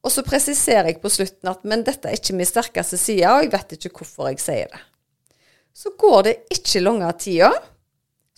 Og 0.00 0.12
så 0.12 0.24
presiserer 0.24 0.90
jeg 0.90 1.00
på 1.02 1.12
slutten 1.12 1.50
at 1.52 1.62
men 1.68 1.84
dette 1.86 2.08
er 2.08 2.16
ikke 2.16 2.34
min 2.36 2.48
sterkeste 2.48 2.98
side, 2.98 3.28
og 3.28 3.44
jeg 3.44 3.52
vet 3.52 3.76
ikke 3.76 3.92
hvorfor 4.00 4.30
jeg 4.32 4.40
sier 4.42 4.72
det. 4.72 4.80
Så 5.76 5.92
går 6.00 6.22
det 6.26 6.34
ikke 6.56 6.82
lange 6.82 7.10
tida, 7.20 7.52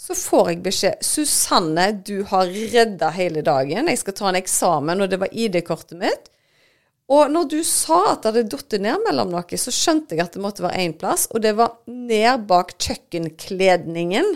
så 0.02 0.16
får 0.18 0.48
jeg 0.50 0.62
beskjed 0.64 1.04
'Susanne, 1.06 1.86
du 2.02 2.24
har 2.26 2.50
redda 2.50 3.12
hele 3.14 3.42
dagen. 3.46 3.90
Jeg 3.90 4.00
skal 4.00 4.16
ta 4.18 4.30
en 4.30 4.40
eksamen, 4.40 5.02
og 5.02 5.10
det 5.10 5.20
var 5.22 5.30
ID-kortet 5.30 5.98
mitt.' 6.00 6.30
Og 7.12 7.28
når 7.28 7.48
du 7.50 7.58
sa 7.66 8.14
at 8.14 8.22
det 8.24 8.30
hadde 8.32 8.56
falt 8.56 8.78
ned 8.80 9.02
mellom 9.04 9.32
noe, 9.34 9.58
så 9.60 9.74
skjønte 9.74 10.16
jeg 10.16 10.24
at 10.24 10.36
det 10.36 10.42
måtte 10.42 10.64
være 10.64 10.80
én 10.80 10.94
plass, 10.96 11.26
og 11.34 11.42
det 11.44 11.52
var 11.58 11.74
ned 11.90 12.46
bak 12.48 12.72
kjøkkenkledningen. 12.80 14.30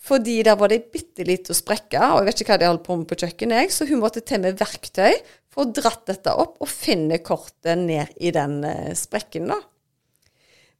Fordi 0.00 0.42
der 0.44 0.56
var 0.56 0.68
det 0.68 0.78
ei 0.80 0.92
bitte 0.94 1.24
lita 1.24 1.54
sprekke, 1.56 2.00
og 2.00 2.20
jeg 2.20 2.28
vet 2.28 2.42
ikke 2.42 2.52
hva 2.54 2.60
de 2.60 2.68
holdt 2.70 2.84
på 2.86 2.96
med 2.96 3.08
på 3.08 3.18
kjøkkenet, 3.22 3.62
jeg, 3.62 3.72
så 3.72 3.88
hun 3.88 4.02
måtte 4.02 4.22
til 4.26 4.42
med 4.42 4.60
verktøy 4.60 5.16
for 5.52 5.64
å 5.64 5.72
dratt 5.76 6.06
dette 6.08 6.34
opp 6.40 6.60
og 6.60 6.70
finne 6.70 7.20
kortet 7.24 7.78
ned 7.78 8.12
i 8.20 8.32
den 8.36 8.62
eh, 8.64 8.92
sprekken, 8.96 9.50
da. 9.52 9.58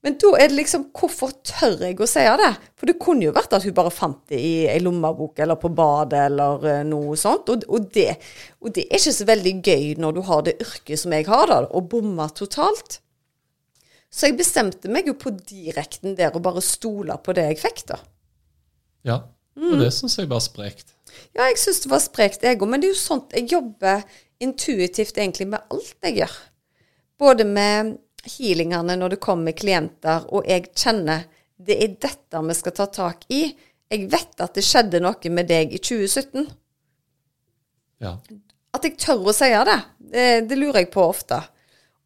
Men 0.01 0.17
da 0.21 0.31
er 0.41 0.49
det 0.49 0.57
liksom 0.57 0.87
Hvorfor 0.97 1.33
tør 1.45 1.83
jeg 1.85 1.99
å 2.01 2.09
si 2.09 2.23
det? 2.41 2.51
For 2.79 2.89
det 2.89 2.97
kunne 3.03 3.27
jo 3.27 3.35
vært 3.37 3.53
at 3.57 3.67
hun 3.67 3.77
bare 3.77 3.93
fant 3.93 4.21
det 4.33 4.39
i 4.41 4.55
ei 4.71 4.81
lommebok 4.81 5.43
eller 5.45 5.61
på 5.61 5.69
badet 5.77 6.23
eller 6.31 6.65
uh, 6.65 6.81
noe 6.89 7.19
sånt. 7.21 7.53
Og, 7.53 7.67
og, 7.69 7.91
det, 7.93 8.15
og, 8.63 8.73
det, 8.73 8.87
er 8.87 9.01
ikke 9.01 9.17
så 9.19 9.29
veldig 9.29 9.55
gøy 9.61 9.87
når 10.01 10.17
du 10.17 10.23
har 10.31 10.47
det 10.47 10.57
yrket 10.65 11.03
som 11.03 11.17
jeg 11.17 11.29
har, 11.29 11.45
da, 11.53 11.61
å 11.69 11.85
bomme 11.85 12.29
totalt. 12.37 13.01
Så 14.11 14.27
jeg 14.27 14.41
bestemte 14.41 14.91
meg 14.91 15.07
jo 15.07 15.15
på 15.19 15.35
direkten 15.37 16.17
der 16.19 16.33
og 16.35 16.43
bare 16.49 16.65
stole 16.65 17.15
på 17.23 17.37
det 17.37 17.45
jeg 17.53 17.61
fikk, 17.61 17.85
da. 17.93 18.01
Ja, 19.07 19.21
og 19.61 19.79
det 19.81 19.93
syns 19.95 20.17
jeg 20.19 20.29
var 20.31 20.43
sprekt. 20.45 20.95
Ja, 21.37 21.47
jeg 21.47 21.59
syns 21.61 21.83
det 21.85 21.91
var 21.93 22.03
sprekt, 22.03 22.45
jeg 22.45 22.59
òg. 22.59 22.67
Men 22.71 22.83
det 22.83 22.91
er 22.91 22.95
jo 22.95 23.03
sånt 23.03 23.35
jeg 23.37 23.51
jobber 23.53 24.03
intuitivt 24.43 25.19
egentlig 25.21 25.51
med 25.53 25.63
alt 25.73 26.09
jeg 26.09 26.23
gjør. 26.23 26.37
Både 27.21 27.45
med 27.45 27.99
healingene 28.29 28.97
når 28.99 29.15
det 29.15 29.21
kommer 29.23 29.57
klienter, 29.57 30.27
og 30.29 30.49
jeg 30.49 30.71
kjenner 30.75 31.27
det 31.61 31.77
er 31.85 31.97
dette 32.01 32.41
vi 32.47 32.57
skal 32.57 32.75
ta 32.77 32.87
tak 32.89 33.27
i. 33.29 33.43
Jeg 33.91 34.07
vet 34.11 34.41
at 34.41 34.55
det 34.57 34.65
skjedde 34.65 35.01
noe 35.03 35.33
med 35.35 35.49
deg 35.51 35.75
i 35.77 35.81
2017. 35.83 36.47
Ja. 38.01 38.15
At 38.73 38.87
jeg 38.87 38.97
tør 39.03 39.29
å 39.29 39.35
si 39.37 39.51
det, 39.51 39.81
det, 39.99 40.29
det 40.49 40.57
lurer 40.57 40.81
jeg 40.81 40.93
på 40.95 41.05
ofte. 41.05 41.41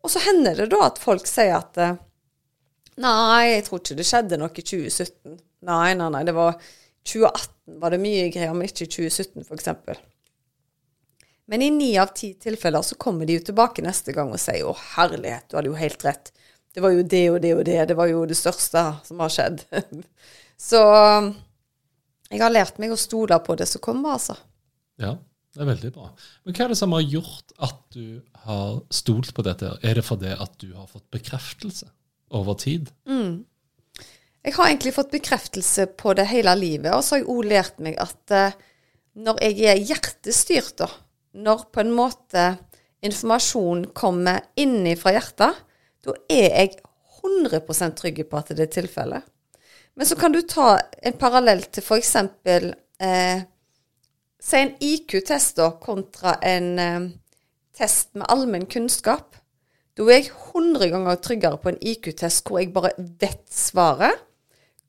Og 0.05 0.11
så 0.11 0.23
hender 0.25 0.59
det 0.59 0.71
da 0.73 0.89
at 0.89 0.99
folk 1.01 1.29
sier 1.29 1.55
at 1.61 1.79
eh, 1.81 1.95
Nei, 2.95 3.57
jeg 3.57 3.65
tror 3.67 3.81
ikke 3.81 3.97
det 3.99 4.05
skjedde 4.07 4.37
noe 4.39 4.53
i 4.55 4.63
2017. 4.63 5.39
Nei, 5.67 5.95
nei, 5.99 6.11
nei. 6.15 6.21
Det 6.27 6.35
var 6.37 6.53
2018 7.11 7.79
var 7.83 7.91
det 7.91 7.99
mye 8.05 8.29
greier, 8.31 8.53
men 8.55 8.69
ikke 8.69 8.87
i 8.87 8.93
2017, 8.93 9.47
f.eks. 9.49 10.03
Men 11.47 11.63
i 11.63 11.71
ni 11.71 11.91
av 12.01 12.15
ti 12.17 12.33
tilfeller 12.41 12.83
så 12.83 12.97
kommer 13.01 13.29
de 13.29 13.37
jo 13.37 13.45
tilbake 13.51 13.85
neste 13.85 14.15
gang 14.17 14.33
og 14.33 14.41
sier 14.41 14.65
'Å, 14.65 14.77
herlighet, 14.97 15.49
du 15.49 15.57
hadde 15.59 15.69
jo 15.69 15.81
helt 15.81 16.05
rett'. 16.05 16.33
Det 16.75 16.83
var 16.83 16.91
jo 16.91 17.03
det 17.03 17.31
og 17.31 17.41
det 17.43 17.53
og 17.55 17.65
det. 17.65 17.89
Det 17.89 17.97
var 17.97 18.09
jo 18.11 18.25
det 18.27 18.37
største 18.37 18.83
som 19.05 19.21
har 19.21 19.31
skjedd. 19.31 19.63
så 20.71 20.81
jeg 22.31 22.43
har 22.43 22.51
lært 22.51 22.81
meg 22.83 22.91
å 22.91 22.99
stole 22.99 23.39
på 23.45 23.55
det 23.55 23.69
som 23.71 23.83
kommer, 23.85 24.17
altså. 24.17 24.35
Ja, 24.99 25.15
det 25.55 25.63
er 25.63 25.71
veldig 25.71 25.93
bra. 25.95 26.09
Men 26.43 26.57
hva 26.57 26.65
er 26.65 26.73
det 26.73 26.81
som 26.81 26.95
har 26.97 27.05
gjort 27.07 27.55
at 27.63 27.81
du 27.95 28.23
har 28.47 28.81
stolt 28.91 29.31
på 29.37 29.45
dette? 29.47 29.77
Er 29.87 30.01
det 30.01 30.07
fordi 30.07 30.33
at 30.35 30.57
du 30.59 30.73
har 30.75 30.89
fått 30.91 31.07
bekreftelse 31.15 31.87
over 32.35 32.59
tid? 32.59 32.91
Mm. 33.07 33.45
Jeg 34.45 34.57
har 34.57 34.69
egentlig 34.69 34.97
fått 34.97 35.15
bekreftelse 35.15 35.87
på 35.95 36.13
det 36.19 36.27
hele 36.29 36.53
livet, 36.59 36.91
og 36.93 37.05
så 37.05 37.15
har 37.15 37.23
jeg 37.23 37.31
òg 37.33 37.47
lært 37.53 37.79
meg 37.85 38.01
at 38.03 38.35
uh, 38.35 38.57
når 39.15 39.39
jeg 39.47 39.71
er 39.71 39.85
hjertestyrt, 39.93 40.75
da, 40.83 40.91
når 41.35 41.69
på 41.75 41.83
en 41.83 41.93
måte 41.95 42.45
informasjon 43.05 43.89
kommer 43.97 44.45
innifra 44.61 45.15
hjertet, 45.17 45.63
da 46.05 46.15
er 46.31 46.51
jeg 46.51 46.77
100% 47.25 47.99
trygg 47.99 48.23
på 48.29 48.41
at 48.41 48.53
det 48.55 48.67
er 48.67 48.75
tilfellet. 48.79 49.25
Men 49.95 50.09
så 50.09 50.19
kan 50.19 50.35
du 50.35 50.41
ta 50.43 50.77
en 51.03 51.17
parallell 51.19 51.65
til 51.73 51.85
f.eks. 51.85 52.15
Eh, 53.01 53.45
Si 54.45 54.59
en 54.61 54.75
IQ-test 54.77 55.57
kontra 55.81 56.35
en 56.45 56.67
eh, 56.79 57.07
test 57.73 58.11
med 58.13 58.29
allmenn 58.29 58.67
kunnskap. 58.69 59.39
Da 59.97 60.05
er 60.05 60.19
jeg 60.19 60.33
100 60.35 60.91
ganger 60.93 61.21
tryggere 61.23 61.61
på 61.63 61.71
en 61.71 61.81
IQ-test 61.81 62.45
hvor 62.45 62.61
jeg 62.61 62.75
bare 62.75 62.93
vet 62.99 63.47
svaret, 63.49 64.21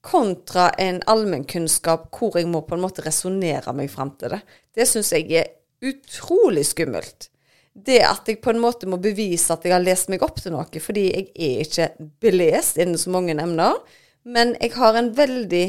kontra 0.06 0.68
en 0.78 1.00
allmennkunnskap 1.10 2.12
hvor 2.14 2.36
jeg 2.38 2.46
må 2.50 2.62
på 2.68 2.76
en 2.78 2.84
måte 2.84 3.02
resonnere 3.06 3.74
meg 3.74 3.90
fram 3.90 4.12
til 4.20 4.36
det. 4.36 4.42
Det 4.76 4.86
syns 4.90 5.14
jeg 5.16 5.32
er 5.34 5.48
utrolig 5.84 6.66
skummelt. 6.70 7.30
Det 7.76 8.00
at 8.08 8.30
jeg 8.30 8.40
på 8.44 8.54
en 8.54 8.62
måte 8.64 8.88
må 8.88 9.00
bevise 9.04 9.52
at 9.52 9.66
jeg 9.68 9.76
har 9.76 9.84
lest 9.84 10.08
meg 10.12 10.24
opp 10.24 10.40
til 10.40 10.54
noe, 10.56 10.82
fordi 10.82 11.10
jeg 11.10 11.26
er 11.36 11.64
ikke 11.66 11.90
belest 12.24 12.80
innen 12.80 13.00
så 13.00 13.12
mange 13.12 13.36
emner. 13.36 13.82
Men 14.24 14.56
jeg 14.62 14.72
har 14.78 14.96
en 14.96 15.12
veldig 15.18 15.66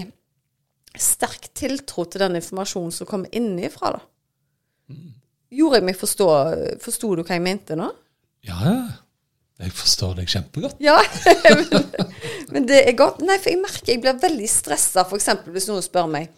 sterk 0.97 1.51
tiltro 1.57 2.07
til 2.09 2.23
den 2.23 2.39
informasjonen 2.39 2.95
som 2.95 3.09
kommer 3.09 3.33
innenfra, 3.35 3.97
da. 3.99 4.05
Mm. 4.93 5.11
Gjorde 5.57 5.81
jeg 5.81 5.87
meg 5.87 5.97
forstå 5.99 6.27
Forsto 6.83 7.09
du 7.19 7.23
hva 7.25 7.37
jeg 7.37 7.43
mente 7.43 7.77
nå? 7.79 7.89
Ja, 8.47 8.77
jeg 9.57 9.73
forstår 9.73 10.19
deg 10.19 10.31
kjempegodt. 10.31 10.79
Ja, 10.85 10.99
men, 11.57 11.89
men, 12.53 12.67
det 12.69 12.83
er 12.85 12.97
godt. 12.99 13.23
Nei, 13.25 13.39
for 13.41 13.51
jeg 13.55 13.63
merker 13.63 13.95
jeg 13.95 14.03
blir 14.05 14.19
veldig 14.21 14.51
stressa, 14.53 15.07
f.eks. 15.07 15.31
hvis 15.49 15.69
noen 15.71 15.85
spør 15.85 16.11
meg 16.13 16.29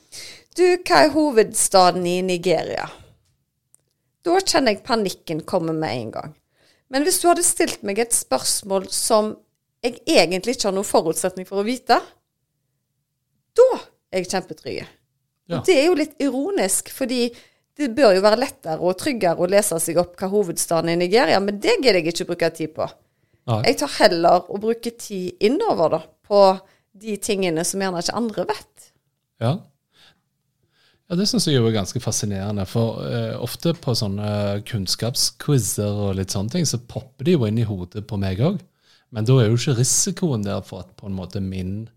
Du, 0.57 0.63
hva 0.63 1.03
er 1.03 1.13
hovedstaden 1.15 2.07
i 2.09 2.21
Nigeria? 2.25 2.87
Da 4.27 4.39
kjenner 4.43 4.75
jeg 4.75 4.85
panikken 4.87 5.43
komme 5.47 5.75
med 5.77 5.95
en 5.95 6.15
gang. 6.15 6.37
Men 6.89 7.05
hvis 7.05 7.21
du 7.21 7.29
hadde 7.29 7.45
stilt 7.47 7.85
meg 7.87 8.01
et 8.01 8.17
spørsmål 8.17 8.89
som 8.93 9.35
jeg 9.85 10.01
egentlig 10.09 10.57
ikke 10.57 10.71
har 10.71 10.75
noen 10.75 10.89
forutsetning 10.89 11.47
for 11.49 11.61
å 11.61 11.67
vite, 11.67 12.01
da 13.59 13.69
er 14.11 14.23
jeg 14.23 14.31
kjempetrygg. 14.33 14.81
Ja. 15.49 15.61
Det 15.65 15.77
er 15.77 15.87
jo 15.89 15.99
litt 15.99 16.19
ironisk, 16.23 16.91
fordi 16.93 17.29
det 17.79 17.93
bør 17.95 18.17
jo 18.17 18.25
være 18.25 18.41
lettere 18.43 18.83
og 18.83 18.99
tryggere 18.99 19.39
å 19.39 19.49
lese 19.49 19.79
seg 19.81 20.01
opp 20.01 20.17
hva 20.19 20.31
hovedstaden 20.33 20.91
i 20.93 20.99
Nigeria, 20.99 21.39
men 21.41 21.61
det 21.63 21.77
gidder 21.79 22.01
jeg 22.01 22.11
ikke 22.11 22.27
å 22.27 22.31
bruke 22.33 22.51
tid 22.57 22.75
på. 22.75 22.89
Nei. 23.49 23.63
Jeg 23.71 23.79
tar 23.81 23.95
heller 24.03 24.51
å 24.51 24.61
bruke 24.61 24.93
tid 24.99 25.45
innover 25.47 25.95
da, 25.95 26.01
på 26.27 26.43
de 26.99 27.15
tingene 27.23 27.63
som 27.65 27.81
gjerne 27.81 28.03
ikke 28.03 28.19
andre 28.19 28.45
vet. 28.51 28.89
Ja, 29.41 29.55
ja, 31.09 31.17
Det 31.17 31.27
syns 31.29 31.49
jeg 31.49 31.61
er 31.61 31.75
ganske 31.75 32.01
fascinerende. 32.05 32.67
For 32.69 33.03
uh, 33.03 33.37
ofte 33.45 33.75
på 33.77 33.97
sånne 33.97 34.63
kunnskapsquizer 34.69 36.03
og 36.09 36.17
litt 36.21 36.35
sånne 36.35 36.53
ting, 36.53 36.69
så 36.69 36.81
popper 36.81 37.29
de 37.29 37.37
jo 37.39 37.47
inn 37.49 37.61
i 37.61 37.69
hodet 37.69 38.05
på 38.09 38.21
meg 38.21 38.43
òg. 38.45 38.61
Men 39.15 39.25
da 39.25 39.39
er 39.41 39.49
jo 39.49 39.57
ikke 39.57 39.79
risikoen 39.79 40.45
der 40.45 40.61
for 40.67 40.85
at 40.85 40.93
på 40.99 41.09
en 41.09 41.17
måte 41.17 41.41
min 41.41 41.89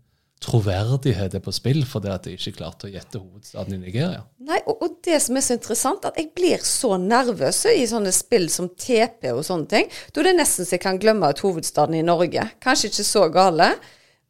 troverdighet 0.42 1.36
er 1.38 1.42
på 1.44 1.52
spill 1.54 1.84
fordi 1.86 2.10
at 2.10 2.26
jeg 2.26 2.38
ikke 2.38 2.56
klarte 2.58 2.88
å 2.88 2.92
gjette 2.92 3.20
hovedstaden 3.20 3.76
i 3.76 3.80
Nigeria. 3.84 4.24
Nei, 4.42 4.58
og, 4.66 4.80
og, 4.82 4.96
det 5.06 5.20
som 5.22 5.38
er 5.38 5.44
så 5.44 5.56
interessant, 5.56 6.06
at 6.08 6.18
jeg 6.18 6.32
blir 6.36 6.62
så 6.66 6.96
nervøs 7.00 7.64
i 7.70 7.86
sånne 7.86 8.12
spill 8.14 8.48
som 8.52 8.70
TP 8.74 9.30
og 9.32 9.44
sånne 9.46 9.70
ting. 9.70 9.90
Da 10.10 10.22
er 10.22 10.30
det 10.30 10.38
nesten 10.40 10.66
så 10.66 10.76
jeg 10.76 10.84
kan 10.84 11.00
glemme 11.02 11.30
at 11.30 11.42
hovedstaden 11.44 11.98
i 11.98 12.04
Norge. 12.06 12.48
Kanskje 12.62 12.90
ikke 12.90 13.06
så 13.06 13.26
gale. 13.34 13.72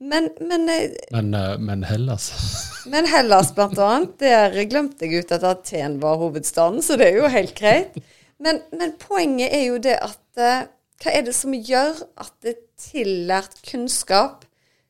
Men 0.03 0.31
Men, 0.41 0.69
eh, 0.69 0.91
men, 1.15 1.35
uh, 1.35 1.59
men 1.59 1.85
Hellas? 1.87 2.33
men 2.93 3.07
Hellas, 3.07 3.53
blant 3.55 3.79
annet. 3.79 4.17
Der 4.19 4.57
glemte 4.67 5.07
jeg 5.07 5.23
ut 5.23 5.35
at 5.35 5.47
Aten 5.47 6.01
var 6.03 6.19
hovedstaden, 6.19 6.83
så 6.83 6.99
det 6.99 7.13
er 7.13 7.21
jo 7.21 7.31
helt 7.31 7.55
greit. 7.59 7.99
Men, 8.43 8.59
men 8.75 8.97
poenget 8.99 9.55
er 9.55 9.69
jo 9.69 9.79
det 9.83 9.99
at 10.03 10.43
uh, 10.43 10.65
Hva 11.03 11.15
er 11.19 11.25
det 11.27 11.35
som 11.35 11.55
gjør 11.55 11.97
at 12.23 12.35
det 12.47 12.57
tillært 12.79 13.57
kunnskap 13.67 14.45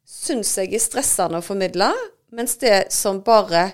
syns 0.08 0.50
jeg 0.58 0.74
er 0.76 0.82
stressende 0.82 1.40
å 1.40 1.44
formidle, 1.44 1.88
mens 2.36 2.58
det 2.60 2.90
som 2.92 3.22
bare 3.24 3.70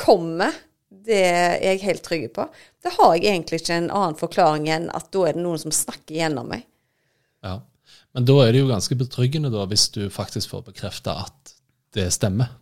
kommer, 0.00 0.54
det 0.88 1.20
er 1.28 1.58
jeg 1.60 1.82
helt 1.84 2.04
trygg 2.06 2.24
på. 2.36 2.46
Det 2.82 2.94
har 2.96 3.12
jeg 3.16 3.26
egentlig 3.28 3.60
ikke 3.60 3.76
en 3.82 3.90
annen 3.92 4.16
forklaring 4.16 4.68
enn 4.72 4.88
at 4.96 5.10
da 5.12 5.26
er 5.28 5.36
det 5.36 5.44
noen 5.44 5.60
som 5.60 5.74
snakker 5.76 6.16
gjennom 6.22 6.48
meg. 6.52 6.64
Ja. 7.44 7.58
Men 8.12 8.26
da 8.28 8.36
er 8.44 8.52
det 8.52 8.60
jo 8.60 8.68
ganske 8.68 8.96
betryggende 9.00 9.52
da, 9.52 9.64
hvis 9.68 9.88
du 9.94 10.04
faktisk 10.12 10.52
får 10.52 10.66
bekrefta 10.68 11.16
at 11.24 11.54
det 11.96 12.10
stemmer 12.12 12.52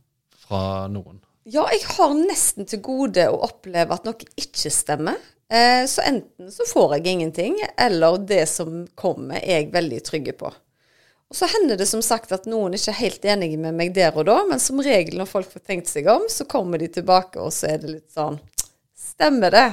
fra 0.44 0.86
noen. 0.90 1.18
Ja, 1.48 1.64
jeg 1.72 1.82
har 1.96 2.14
nesten 2.14 2.68
til 2.68 2.82
gode 2.84 3.24
å 3.30 3.42
oppleve 3.46 3.96
at 3.96 4.06
noe 4.06 4.30
ikke 4.38 4.70
stemmer. 4.72 5.18
Eh, 5.50 5.82
så 5.90 6.04
enten 6.06 6.50
så 6.54 6.66
får 6.68 6.98
jeg 6.98 7.14
ingenting, 7.14 7.56
eller 7.80 8.20
det 8.22 8.44
som 8.50 8.84
kommer, 8.94 9.40
er 9.40 9.64
jeg 9.64 9.72
veldig 9.74 10.02
trygge 10.06 10.34
på. 10.38 10.52
Og 11.30 11.38
så 11.38 11.46
hender 11.50 11.78
det 11.78 11.86
som 11.86 12.02
sagt 12.02 12.32
at 12.34 12.46
noen 12.50 12.74
ikke 12.74 12.90
er 12.90 13.00
helt 13.00 13.26
enige 13.34 13.58
med 13.62 13.74
meg 13.78 13.92
der 13.94 14.14
og 14.18 14.26
da, 14.26 14.40
men 14.46 14.62
som 14.62 14.82
regel 14.82 15.18
når 15.18 15.30
folk 15.30 15.50
får 15.50 15.62
tenkt 15.66 15.90
seg 15.90 16.10
om, 16.10 16.26
så 16.30 16.46
kommer 16.50 16.78
de 16.82 16.90
tilbake, 16.90 17.38
og 17.38 17.54
så 17.54 17.72
er 17.72 17.82
det 17.82 17.92
litt 17.96 18.10
sånn 18.14 18.38
Stemmer 19.00 19.52
det? 19.52 19.68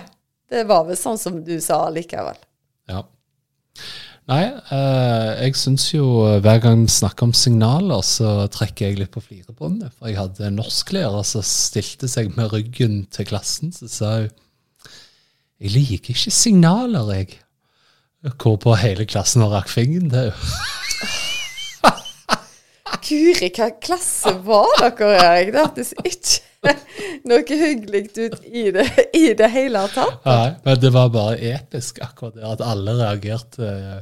Det 0.50 0.64
var 0.68 0.86
vel 0.88 0.98
sånn 1.00 1.20
som 1.20 1.38
du 1.44 1.54
sa 1.64 1.78
likevel. 1.94 2.38
Ja. 2.90 3.04
Nei, 4.28 4.44
eh, 4.76 5.30
jeg 5.46 5.56
syns 5.56 5.86
jo 5.94 6.08
eh, 6.28 6.42
hver 6.44 6.60
gang 6.66 6.82
vi 6.84 6.92
snakker 6.92 7.30
om 7.30 7.34
signaler, 7.38 8.02
så 8.04 8.44
trekker 8.52 8.90
jeg 8.90 9.00
litt 9.00 9.14
på 9.14 9.24
flirebåndet. 9.24 9.94
For 9.96 10.12
jeg 10.12 10.20
hadde 10.20 10.50
en 10.50 10.58
norsklærer 10.60 11.24
som 11.28 11.46
stilte 11.48 12.10
seg 12.12 12.34
med 12.36 12.52
ryggen 12.52 13.06
til 13.14 13.30
klassen, 13.30 13.72
så 13.72 13.88
sa 13.88 14.10
hun 14.26 14.34
Jeg 15.64 15.72
liker 15.74 16.12
ikke 16.12 16.34
signaler, 16.36 17.08
jeg. 17.16 17.40
Hvorpå 18.36 18.76
hele 18.78 19.08
klassen 19.08 19.46
har 19.46 19.54
rakk 19.56 19.72
fingeren 19.72 20.12
til 20.12 20.28
henne. 20.28 20.66
Guri, 23.08 23.48
hva 23.56 23.70
klasse 23.80 24.34
var 24.44 24.68
dere, 24.82 25.16
Erik? 25.24 25.54
Det 25.54 25.64
hørtes 25.64 25.94
ikke 26.04 26.74
noe 27.30 27.58
hyggelig 27.62 28.04
ut 28.18 28.38
i 28.44 28.68
det, 28.76 28.86
i 29.16 29.32
det 29.40 29.50
hele 29.54 29.86
tatt. 29.94 30.20
Nei, 30.28 30.52
men 30.66 30.84
det 30.84 30.92
var 30.92 31.16
bare 31.16 31.40
episk 31.54 32.02
akkurat 32.04 32.36
det, 32.36 32.44
at 32.44 32.64
alle 32.66 32.98
reagerte 33.00 33.64
eh, 33.72 33.98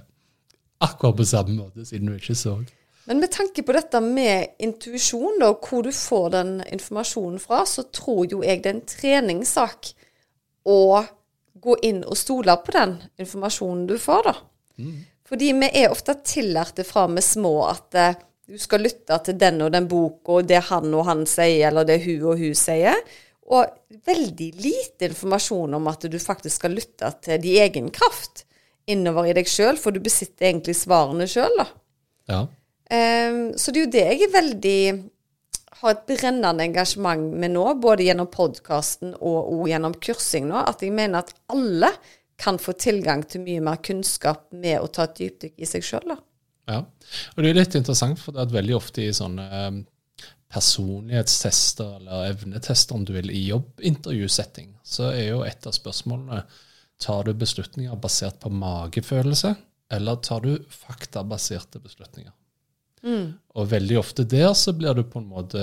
akkurat 0.85 1.17
på 1.17 1.27
samme 1.27 1.57
måte, 1.57 1.85
siden 1.87 2.11
du 2.11 2.15
ikke 2.17 2.37
så. 2.37 2.57
Men 3.05 3.21
med 3.21 3.31
tanke 3.33 3.61
på 3.61 3.73
dette 3.75 4.01
med 4.01 4.55
intuisjon, 4.65 5.37
da, 5.41 5.51
hvor 5.53 5.85
du 5.85 5.91
får 5.93 6.29
den 6.33 6.55
informasjonen 6.73 7.41
fra, 7.41 7.61
så 7.69 7.85
tror 7.93 8.25
jo 8.31 8.41
jeg 8.45 8.63
det 8.63 8.71
er 8.71 8.77
en 8.79 8.87
treningssak 8.89 9.91
å 10.65 10.79
gå 11.65 11.75
inn 11.85 12.01
og 12.03 12.17
stole 12.17 12.55
på 12.65 12.73
den 12.75 12.97
informasjonen 13.21 13.85
du 13.89 13.99
får, 14.01 14.31
da. 14.31 14.33
Fordi 15.25 15.51
vi 15.57 15.69
er 15.81 15.93
ofte 15.93 16.17
tillærte 16.25 16.85
fra 16.85 17.05
vi 17.09 17.21
små 17.25 17.53
at 17.69 17.97
uh, 17.97 18.17
du 18.45 18.57
skal 18.61 18.83
lytte 18.85 19.17
til 19.25 19.37
den 19.41 19.61
og 19.65 19.71
den 19.73 19.87
boka, 19.89 20.39
og 20.39 20.49
det 20.49 20.65
han 20.67 20.93
og 20.93 21.05
han 21.07 21.23
sier, 21.29 21.69
eller 21.69 21.87
det 21.87 22.01
hun 22.03 22.27
og 22.29 22.41
hun 22.41 22.57
sier. 22.57 22.99
Og 23.45 23.69
veldig 24.05 24.49
lite 24.57 25.09
informasjon 25.09 25.77
om 25.77 25.89
at 25.89 26.05
du 26.09 26.17
faktisk 26.21 26.61
skal 26.61 26.73
lytte 26.77 27.09
til 27.25 27.41
din 27.41 27.61
egen 27.61 27.89
kraft 27.93 28.45
innover 28.91 29.29
i 29.29 29.35
deg 29.37 29.49
sjøl, 29.49 29.79
for 29.81 29.95
du 29.95 30.01
besitter 30.03 30.49
egentlig 30.51 30.77
svarene 30.77 31.27
sjøl, 31.29 31.53
da. 31.59 31.67
Ja. 32.29 32.41
Um, 32.85 33.39
så 33.57 33.73
det 33.73 33.79
er 33.79 33.85
jo 33.85 33.93
det 33.95 34.05
jeg 34.05 34.25
er 34.27 34.33
veldig 34.33 34.79
har 35.81 35.95
et 35.95 36.05
brennende 36.07 36.63
engasjement 36.63 37.33
med 37.35 37.53
nå, 37.55 37.65
både 37.81 38.05
gjennom 38.07 38.29
podkasten 38.31 39.15
og, 39.17 39.39
og 39.53 39.65
gjennom 39.69 39.95
kursing 40.01 40.47
nå, 40.49 40.61
at 40.61 40.85
jeg 40.85 40.93
mener 40.95 41.25
at 41.25 41.33
alle 41.51 41.91
kan 42.39 42.59
få 42.59 42.75
tilgang 42.79 43.23
til 43.27 43.43
mye 43.45 43.63
mer 43.63 43.81
kunnskap 43.83 44.47
med 44.55 44.79
å 44.81 44.89
ta 44.91 45.07
et 45.07 45.19
dypdykk 45.19 45.59
i 45.59 45.69
seg 45.69 45.85
sjøl, 45.85 46.07
da. 46.13 46.17
Ja, 46.65 46.79
og 46.81 47.43
det 47.43 47.51
er 47.51 47.59
litt 47.59 47.75
interessant, 47.77 48.19
for 48.21 48.35
det 48.35 48.41
er 48.41 48.55
veldig 48.55 48.75
ofte 48.77 49.03
i 49.03 49.13
sånne 49.13 49.45
um, 49.67 49.81
personlighetstester 50.51 51.99
eller 51.99 52.31
evnetester, 52.31 52.97
om 52.97 53.05
du 53.05 53.13
vil, 53.15 53.29
i 53.29 53.45
jobbintervjusetting, 53.51 54.73
så 54.83 55.11
er 55.11 55.29
jo 55.29 55.43
et 55.45 55.67
av 55.67 55.75
spørsmålene 55.75 56.41
tar 57.01 57.27
du 57.27 57.33
beslutninger 57.37 57.95
basert 58.01 58.39
på 58.43 58.51
magefølelse, 58.53 59.55
eller 59.95 60.21
tar 60.25 60.45
du 60.45 60.55
faktabaserte 60.71 61.81
beslutninger. 61.83 62.33
Og 63.53 63.69
veldig 63.69 63.99
ofte 64.01 64.25
der 64.25 64.53
så 64.57 64.73
blir 64.73 64.95
du 64.97 65.03
på 65.05 65.21
en 65.21 65.27
måte 65.29 65.61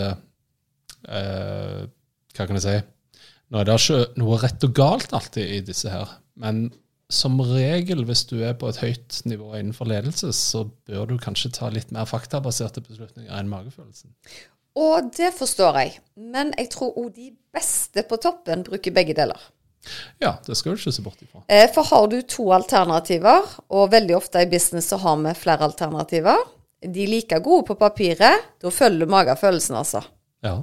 eh, 1.09 1.81
Hva 2.37 2.47
kan 2.47 2.55
jeg 2.55 2.63
si? 2.63 2.77
Nå 3.51 3.59
er 3.59 3.67
det 3.67 3.75
ikke 3.81 4.21
noe 4.23 4.39
rett 4.41 4.63
og 4.65 4.77
galt 4.77 5.13
alltid 5.13 5.57
i 5.59 5.59
disse 5.67 5.91
her, 5.93 6.15
men 6.41 6.69
som 7.13 7.37
regel, 7.45 8.07
hvis 8.09 8.25
du 8.31 8.39
er 8.41 8.55
på 8.57 8.71
et 8.71 8.79
høyt 8.81 9.19
nivå 9.29 9.51
innenfor 9.59 9.91
ledelse, 9.91 10.31
så 10.33 10.65
bør 10.89 11.11
du 11.11 11.19
kanskje 11.21 11.51
ta 11.59 11.69
litt 11.69 11.93
mer 11.93 12.09
faktabaserte 12.09 12.81
beslutninger 12.87 13.35
enn 13.37 13.51
magefølelsen. 13.53 14.15
Og 14.81 15.11
det 15.13 15.35
forstår 15.37 15.77
jeg, 15.83 15.99
men 16.17 16.55
jeg 16.57 16.71
tror 16.73 16.97
òg 16.97 17.11
de 17.19 17.29
beste 17.53 18.07
på 18.09 18.17
toppen 18.23 18.65
bruker 18.65 18.95
begge 18.97 19.17
deler. 19.19 19.37
Ja, 20.23 20.37
det 20.47 20.57
skal 20.59 20.75
du 20.75 20.81
ikke 20.81 20.95
se 20.95 21.05
bort 21.05 21.23
ifra. 21.25 21.43
Eh, 21.49 21.69
For 21.75 21.87
har 21.89 22.09
du 22.13 22.21
to 22.23 22.51
alternativer, 22.55 23.47
og 23.75 23.91
veldig 23.93 24.17
ofte 24.17 24.45
i 24.45 24.51
business 24.51 24.93
så 24.93 25.01
har 25.03 25.17
vi 25.25 25.35
flere 25.39 25.67
alternativer, 25.67 26.39
de 26.83 27.05
er 27.05 27.11
like 27.11 27.39
gode 27.45 27.67
på 27.69 27.79
papiret, 27.79 28.47
da 28.63 28.71
følger 28.75 29.07
du 29.07 29.13
magefølelsen, 29.13 29.77
altså. 29.79 30.03
Ja. 30.43 30.57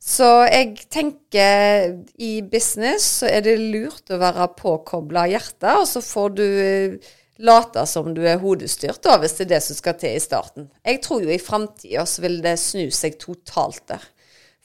Så 0.00 0.28
jeg 0.48 0.86
tenker 0.88 1.98
i 2.16 2.38
business 2.40 3.04
så 3.20 3.28
er 3.28 3.44
det 3.44 3.58
lurt 3.60 4.08
å 4.08 4.20
være 4.20 4.46
påkobla 4.56 5.26
hjertet, 5.28 5.74
og 5.74 5.84
så 5.88 6.00
får 6.04 6.30
du 6.38 6.46
eh, 6.46 7.10
late 7.44 7.84
som 7.88 8.08
du 8.16 8.22
er 8.24 8.40
hodestyrt, 8.40 9.02
da, 9.04 9.18
hvis 9.20 9.36
det 9.36 9.46
er 9.46 9.52
det 9.54 9.60
som 9.66 9.76
skal 9.76 9.98
til 10.00 10.16
i 10.16 10.22
starten. 10.22 10.70
Jeg 10.88 11.02
tror 11.04 11.24
jo 11.24 11.32
i 11.32 11.40
framtida 11.40 12.06
så 12.08 12.24
vil 12.24 12.40
det 12.44 12.56
snu 12.60 12.88
seg 12.92 13.20
totalt 13.20 13.84
der. 13.92 14.08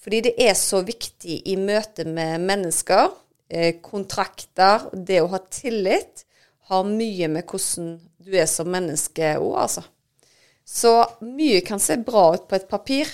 Fordi 0.05 0.21
det 0.27 0.35
er 0.39 0.53
så 0.55 0.83
viktig 0.85 1.41
i 1.49 1.55
møte 1.59 2.05
med 2.07 2.43
mennesker, 2.45 3.11
kontrakter, 3.85 4.87
det 4.93 5.21
å 5.21 5.29
ha 5.33 5.39
tillit, 5.49 6.25
har 6.69 6.87
mye 6.87 7.27
med 7.29 7.45
hvordan 7.45 7.91
du 8.25 8.33
er 8.33 8.47
som 8.49 8.71
menneske 8.73 9.35
òg, 9.37 9.51
altså. 9.61 9.83
Så 10.65 10.95
mye 11.21 11.61
kan 11.61 11.81
se 11.81 11.99
bra 12.01 12.31
ut 12.33 12.47
på 12.49 12.57
et 12.57 12.65
papir, 12.69 13.11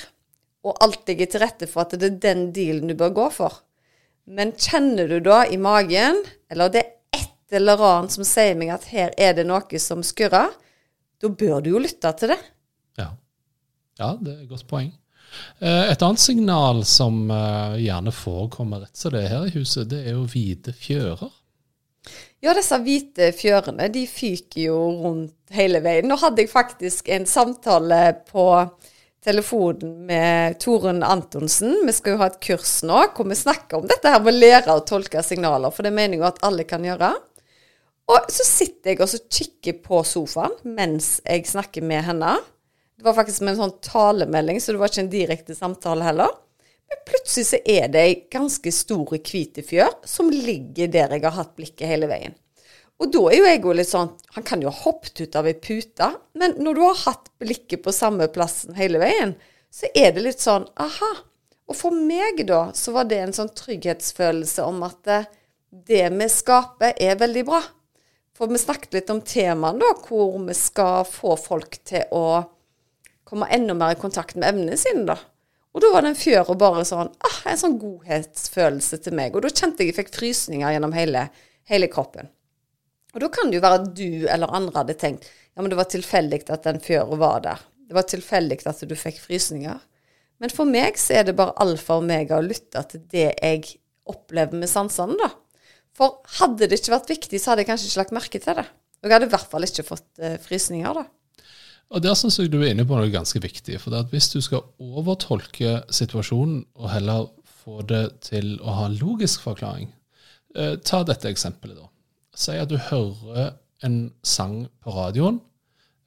og 0.64 0.78
alt 0.86 1.04
ligger 1.10 1.28
til 1.28 1.44
rette 1.44 1.68
for 1.68 1.84
at 1.84 1.98
det 2.00 2.08
er 2.08 2.22
den 2.24 2.46
dealen 2.56 2.88
du 2.88 2.96
bør 2.96 3.12
gå 3.18 3.28
for. 3.42 3.60
Men 4.32 4.54
kjenner 4.56 5.10
du 5.10 5.18
da 5.26 5.42
i 5.50 5.60
magen, 5.60 6.22
eller 6.52 6.72
det 6.72 6.86
er 6.86 7.20
et 7.20 7.58
eller 7.58 7.82
annet 7.84 8.16
som 8.16 8.28
sier 8.28 8.56
meg 8.56 8.72
at 8.72 8.88
her 8.94 9.12
er 9.20 9.36
det 9.36 9.48
noe 9.50 9.82
som 9.84 10.06
skurrer, 10.06 10.54
da 11.22 11.30
bør 11.30 11.60
du 11.62 11.74
jo 11.74 11.82
lytte 11.84 12.14
til 12.18 12.32
det. 12.32 12.40
Ja. 13.02 13.12
ja, 14.00 14.14
det 14.22 14.32
er 14.32 14.44
et 14.46 14.50
godt 14.54 14.70
poeng. 14.70 14.94
Eh, 15.60 15.92
Et 15.92 16.02
annet 16.02 16.20
signal 16.20 16.84
som 16.88 17.24
eh, 17.32 17.78
gjerne 17.86 18.14
forekommer 18.16 18.86
rett 18.86 18.98
som 18.98 19.14
det 19.16 19.26
er 19.26 19.36
her 19.36 19.48
i 19.48 19.56
huset, 19.56 19.90
det 19.92 20.04
er 20.06 20.18
jo 20.18 20.26
hvite 20.30 20.74
fjører. 20.76 21.32
Ja, 22.42 22.56
disse 22.58 22.80
hvite 22.82 23.30
fjørene, 23.38 23.86
de 23.94 24.08
fyker 24.10 24.64
jo 24.64 24.78
rundt 25.04 25.54
hele 25.54 25.84
veien. 25.86 26.08
Nå 26.10 26.18
hadde 26.18 26.42
jeg 26.42 26.50
faktisk 26.50 27.12
en 27.14 27.28
samtale 27.30 28.00
på 28.32 28.46
telefonen 29.22 30.08
med 30.08 30.58
Torunn 30.60 31.04
Antonsen. 31.06 31.76
Vi 31.86 31.94
skal 31.94 32.16
jo 32.16 32.22
ha 32.24 32.32
et 32.32 32.40
kurs 32.42 32.80
nå 32.88 33.04
hvor 33.14 33.28
vi 33.30 33.38
snakker 33.38 33.78
om 33.78 33.86
dette 33.90 34.10
her 34.10 34.24
med 34.24 34.34
å 34.34 34.42
lære 34.42 34.74
å 34.74 34.86
tolke 34.88 35.22
signaler, 35.26 35.70
for 35.70 35.86
det 35.86 35.94
mener 35.94 36.18
jeg 36.18 36.24
jo 36.24 36.30
at 36.32 36.42
alle 36.48 36.66
kan 36.66 36.88
gjøre. 36.88 37.12
Og 38.12 38.32
så 38.34 38.48
sitter 38.48 38.96
jeg 38.96 39.04
og 39.06 39.14
kikker 39.38 39.78
på 39.86 40.02
sofaen 40.08 40.58
mens 40.66 41.20
jeg 41.22 41.46
snakker 41.48 41.86
med 41.86 42.04
henne. 42.10 42.34
Det 43.02 43.08
var 43.08 43.16
faktisk 43.18 43.42
med 43.42 43.56
en 43.56 43.64
sånn 43.64 43.80
talemelding, 43.82 44.60
så 44.62 44.76
det 44.76 44.78
var 44.78 44.92
ikke 44.92 45.02
en 45.02 45.08
direkte 45.10 45.56
samtale 45.58 46.06
heller. 46.06 46.36
Men 46.92 47.00
plutselig 47.08 47.48
så 47.48 47.60
er 47.66 47.88
det 47.90 48.04
ei 48.06 48.12
ganske 48.30 48.74
stor 48.78 49.10
hvit 49.10 49.58
fjør 49.66 49.96
som 50.06 50.30
ligger 50.30 50.92
der 50.94 51.16
jeg 51.16 51.24
har 51.26 51.34
hatt 51.34 51.56
blikket 51.58 51.90
hele 51.90 52.12
veien. 52.12 52.36
Og 53.02 53.10
da 53.10 53.24
er 53.32 53.40
jo 53.40 53.48
jeg 53.48 53.64
jo 53.64 53.74
litt 53.74 53.90
sånn 53.90 54.12
Han 54.36 54.46
kan 54.46 54.62
jo 54.62 54.70
ha 54.70 54.84
hoppet 54.84 55.24
ut 55.24 55.40
av 55.40 55.50
ei 55.50 55.56
pute, 55.58 56.12
men 56.38 56.54
når 56.62 56.78
du 56.78 56.84
har 56.84 57.02
hatt 57.08 57.34
blikket 57.42 57.82
på 57.82 57.96
samme 57.96 58.30
plassen 58.30 58.78
hele 58.78 59.02
veien, 59.02 59.34
så 59.74 59.90
er 59.98 60.14
det 60.14 60.28
litt 60.28 60.46
sånn 60.46 60.70
aha. 60.78 61.12
Og 61.66 61.82
for 61.82 61.98
meg 61.98 62.46
da, 62.46 62.68
så 62.78 62.94
var 62.94 63.10
det 63.10 63.24
en 63.26 63.34
sånn 63.34 63.50
trygghetsfølelse 63.58 64.70
om 64.70 64.86
at 64.86 65.02
det, 65.10 65.22
det 65.90 66.06
vi 66.14 66.30
skaper, 66.30 66.94
er 67.02 67.18
veldig 67.18 67.48
bra. 67.50 67.66
For 68.38 68.46
vi 68.46 68.62
snakket 68.62 68.94
litt 68.94 69.10
om 69.10 69.26
temaene, 69.26 69.82
da, 69.82 69.96
hvor 70.06 70.38
vi 70.46 70.62
skal 70.62 71.02
få 71.10 71.34
folk 71.50 71.82
til 71.82 72.06
å 72.14 72.26
komme 73.32 73.50
enda 73.56 73.76
mer 73.78 73.96
i 73.96 74.00
kontakt 74.00 74.38
med 74.38 74.50
evnene 74.52 74.78
sine, 74.80 75.08
da. 75.10 75.18
Og 75.72 75.84
da 75.84 75.92
var 75.94 76.04
den 76.04 76.18
fjøra 76.20 76.56
bare 76.60 76.84
sånn 76.88 77.10
ah, 77.24 77.38
en 77.48 77.60
sånn 77.60 77.78
godhetsfølelse 77.80 79.00
til 79.06 79.16
meg. 79.16 79.36
Og 79.36 79.46
da 79.46 79.52
kjente 79.54 79.86
jeg 79.86 79.94
jeg 79.94 80.00
fikk 80.02 80.14
frysninger 80.18 80.74
gjennom 80.76 80.96
hele, 80.96 81.30
hele 81.72 81.88
kroppen. 81.92 82.28
Og 83.16 83.24
da 83.24 83.30
kan 83.32 83.52
det 83.52 83.60
jo 83.60 83.64
være 83.64 83.80
at 83.80 83.88
du 83.96 84.28
eller 84.32 84.52
andre 84.56 84.84
hadde 84.84 84.98
tenkt 85.00 85.28
ja, 85.28 85.60
men 85.60 85.72
det 85.72 85.80
var 85.80 85.90
tilfeldig 85.92 86.46
at 86.48 86.64
den 86.64 86.80
fjøra 86.84 87.18
var 87.20 87.42
der. 87.44 87.64
Det 87.88 87.96
var 87.96 88.08
tilfeldig 88.08 88.62
at 88.72 88.84
du 88.88 88.96
fikk 88.96 89.18
frysninger. 89.20 89.80
Men 90.40 90.54
for 90.54 90.70
meg 90.70 90.96
så 91.00 91.20
er 91.20 91.28
det 91.28 91.36
bare 91.38 91.56
alfa 91.62 91.98
og 91.98 92.06
omega 92.06 92.40
å 92.40 92.46
lytte 92.46 92.82
til 92.90 93.04
det 93.12 93.28
jeg 93.36 93.76
opplever 94.10 94.58
med 94.58 94.72
sansene, 94.72 95.18
da. 95.20 95.28
For 95.96 96.22
hadde 96.40 96.70
det 96.72 96.80
ikke 96.80 96.96
vært 96.96 97.12
viktig, 97.12 97.40
så 97.40 97.52
hadde 97.52 97.66
jeg 97.66 97.70
kanskje 97.70 97.90
ikke 97.90 98.00
lagt 98.00 98.16
merke 98.16 98.40
til 98.42 98.58
det. 98.62 98.64
Og 99.02 99.10
jeg 99.10 99.16
hadde 99.18 99.28
i 99.28 99.34
hvert 99.34 99.52
fall 99.52 99.68
ikke 99.68 99.86
fått 99.86 100.24
eh, 100.24 100.38
frysninger, 100.42 101.02
da. 101.02 101.04
Og 101.92 102.04
Der 102.04 102.16
syns 102.16 102.40
jeg 102.40 102.52
du 102.52 102.62
er 102.62 102.72
inne 102.72 102.86
på 102.88 102.96
noe 102.96 103.12
ganske 103.12 103.42
viktig. 103.44 103.80
for 103.82 103.92
det 103.92 104.06
at 104.06 104.12
Hvis 104.14 104.30
du 104.30 104.42
skal 104.42 104.64
overtolke 104.80 105.84
situasjonen 105.90 106.66
og 106.76 106.90
heller 106.92 107.28
få 107.64 107.82
det 107.82 108.22
til 108.22 108.60
å 108.62 108.72
ha 108.78 108.86
en 108.88 108.98
logisk 108.98 109.42
forklaring 109.42 109.92
eh, 110.56 110.78
Ta 110.78 111.04
dette 111.04 111.30
eksempelet, 111.30 111.78
da. 111.78 111.88
Si 112.36 112.52
at 112.52 112.70
du 112.70 112.78
hører 112.78 113.54
en 113.84 114.14
sang 114.24 114.68
på 114.82 114.94
radioen 114.96 115.42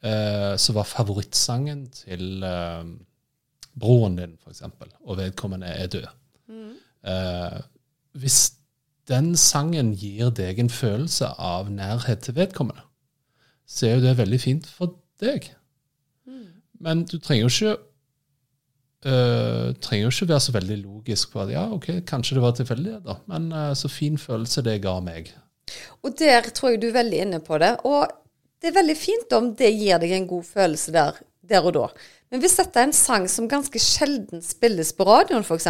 eh, 0.03 0.57
som 0.57 0.79
var 0.79 0.89
favorittsangen 0.89 1.87
til 1.93 2.43
eh, 2.43 2.85
broren 3.75 4.17
din, 4.17 4.37
f.eks., 4.41 4.63
og 5.05 5.19
vedkommende 5.19 5.67
er 5.67 5.91
død. 5.93 6.07
Eh, 7.05 7.61
hvis 8.17 8.39
den 9.11 9.35
sangen 9.37 9.93
gir 9.99 10.31
deg 10.33 10.59
en 10.63 10.71
følelse 10.73 11.35
av 11.39 11.69
nærhet 11.73 12.25
til 12.25 12.37
vedkommende, 12.39 12.87
så 13.67 13.89
er 13.89 13.99
jo 13.99 14.05
det 14.07 14.19
veldig 14.19 14.41
fint 14.41 14.69
for 14.71 14.95
deg. 15.21 15.51
Men 16.85 17.05
du 17.09 17.17
trenger 17.19 17.47
jo 17.47 17.53
ikke 17.53 17.77
øh, 19.09 19.71
trenger 19.81 20.03
jo 20.07 20.13
ikke 20.13 20.29
være 20.33 20.45
så 20.47 20.55
veldig 20.55 20.79
logisk 20.83 21.33
på 21.33 21.45
at 21.45 21.55
ja, 21.55 21.65
ok, 21.73 21.89
kanskje 22.09 22.39
det 22.39 22.45
var 22.45 22.57
tilfeldigheter, 22.59 23.23
men 23.31 23.53
øh, 23.53 23.71
så 23.77 23.89
fin 23.93 24.19
følelse 24.19 24.65
det 24.67 24.81
ga 24.85 24.99
meg. 25.05 25.33
Og 26.05 26.13
der 26.19 26.51
tror 26.55 26.75
jeg 26.75 26.83
du 26.83 26.91
er 26.91 26.99
veldig 27.01 27.23
inne 27.25 27.41
på 27.41 27.59
det. 27.59 27.77
Og 27.89 28.09
det 28.61 28.71
er 28.71 28.81
veldig 28.81 28.97
fint 28.97 29.33
om 29.37 29.55
det 29.57 29.73
gir 29.77 30.01
deg 30.01 30.13
en 30.17 30.29
god 30.29 30.45
følelse 30.45 30.93
der, 30.93 31.17
der 31.45 31.65
og 31.65 31.75
da. 31.77 31.89
Men 32.33 32.43
hvis 32.43 32.57
dette 32.59 32.81
er 32.81 32.89
en 32.89 32.97
sang 32.97 33.27
som 33.31 33.49
ganske 33.49 33.81
sjelden 33.81 34.43
spilles 34.43 34.93
på 34.97 35.07
radioen, 35.09 35.45
f.eks., 35.45 35.69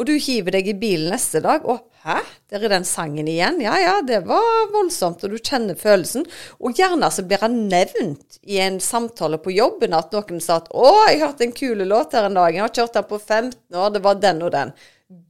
og 0.00 0.08
du 0.08 0.14
hiver 0.16 0.54
deg 0.56 0.70
i 0.72 0.76
bilen 0.78 1.12
neste 1.12 1.42
dag, 1.44 1.66
og 1.68 1.84
hæ, 2.06 2.16
der 2.50 2.64
er 2.64 2.72
den 2.72 2.86
sangen 2.88 3.28
igjen? 3.28 3.60
Ja 3.62 3.74
ja, 3.78 3.92
det 4.06 4.22
var 4.26 4.70
voldsomt, 4.72 5.22
og 5.22 5.34
du 5.34 5.38
kjenner 5.38 5.76
følelsen. 5.78 6.24
Og 6.64 6.78
gjerne 6.78 7.10
så 7.12 7.24
blir 7.28 7.42
han 7.44 7.58
nevnt 7.70 8.40
i 8.42 8.58
en 8.64 8.80
samtale 8.82 9.38
på 9.42 9.54
jobben 9.54 9.94
at 9.96 10.16
noen 10.16 10.40
sa 10.42 10.58
at 10.62 10.72
å, 10.72 10.88
jeg 11.10 11.20
hørte 11.22 11.46
en 11.46 11.54
kul 11.56 11.84
låt 11.86 12.16
her 12.16 12.26
en 12.26 12.40
dag, 12.40 12.56
jeg 12.56 12.64
har 12.64 12.74
kjørt 12.80 12.98
den 12.98 13.08
på 13.12 13.20
15 13.20 13.78
år, 13.84 13.92
det 13.94 14.02
var 14.08 14.18
den 14.24 14.42
og 14.48 14.52
den. 14.56 14.74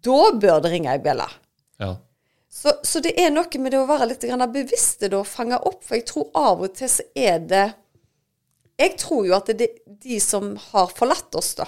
Da 0.07 0.23
bør 0.47 0.63
det 0.63 0.73
ringe 0.73 0.95
ei 0.95 1.03
bjelle. 1.03 1.29
Ja. 1.83 1.93
Så, 2.53 2.77
så, 2.87 3.01
det 3.03 3.17
er 3.19 3.33
noe 3.33 3.61
med 3.65 3.73
det 3.75 3.81
å 3.81 3.89
være 3.89 4.11
litt 4.13 4.27
bevisste 4.53 5.09
og 5.17 5.27
fange 5.27 5.59
opp, 5.59 5.81
for 5.83 5.99
jeg 5.99 6.07
tror 6.07 6.29
av 6.39 6.63
og 6.63 6.75
til 6.77 6.91
så 6.93 7.07
er 7.17 7.41
det 7.41 7.69
Jeg 8.79 8.99
tror 9.01 9.25
jo 9.27 9.35
at 9.37 9.49
det 9.57 9.69
er 9.69 9.97
de 10.03 10.19
som 10.21 10.53
har 10.71 10.93
forlatt 10.95 11.35
oss, 11.39 11.55
da, 11.59 11.67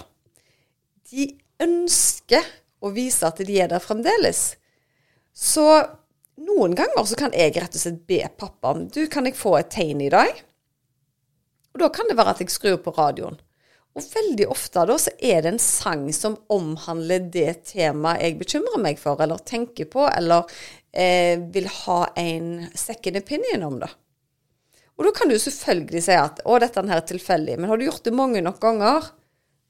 de 1.11 1.33
ønsker 1.63 2.45
å 2.85 2.93
vise 2.95 3.27
at 3.27 3.41
de 3.41 3.61
er 3.61 3.71
der 3.73 3.83
fremdeles. 3.83 4.55
Så 5.35 5.65
noen 6.45 6.75
ganger 6.79 7.07
så 7.09 7.19
kan 7.19 7.35
jeg 7.37 7.55
rett 7.57 7.77
og 7.77 7.83
slett 7.83 8.05
be 8.11 8.21
pappa 8.39 8.75
om 8.75 8.87
Du, 8.93 9.07
kan 9.11 9.27
jeg 9.27 9.39
få 9.39 9.57
et 9.59 9.73
tegn 9.75 10.03
i 10.05 10.13
dag? 10.13 10.31
Og 11.75 11.83
da 11.83 11.91
kan 11.91 12.07
det 12.11 12.19
være 12.19 12.37
at 12.37 12.45
jeg 12.45 12.55
skrur 12.55 12.79
på 12.83 12.95
radioen. 12.95 13.41
Og 13.95 14.07
veldig 14.11 14.47
ofte 14.51 14.83
da 14.91 14.97
så 14.99 15.13
er 15.23 15.43
det 15.43 15.53
en 15.53 15.61
sang 15.63 16.09
som 16.15 16.37
omhandler 16.51 17.29
det 17.35 17.65
temaet 17.71 18.23
jeg 18.25 18.39
bekymrer 18.41 18.81
meg 18.83 18.99
for, 18.99 19.21
eller 19.23 19.43
tenker 19.47 19.87
på, 19.91 20.07
eller 20.11 20.51
eh, 20.91 21.39
vil 21.55 21.69
ha 21.71 22.01
en 22.19 22.49
second 22.75 23.21
opinion 23.23 23.69
om 23.69 23.79
det. 23.85 23.91
Og 24.95 25.07
da 25.07 25.11
kan 25.15 25.31
du 25.31 25.39
selvfølgelig 25.39 26.03
si 26.07 26.15
at 26.19 26.43
å, 26.47 26.59
dette 26.63 26.83
er 26.83 27.07
tilfeldig, 27.07 27.59
men 27.59 27.71
har 27.71 27.79
du 27.79 27.87
gjort 27.87 28.07
det 28.07 28.15
mange 28.15 28.43
nok 28.43 28.61
ganger, 28.63 29.11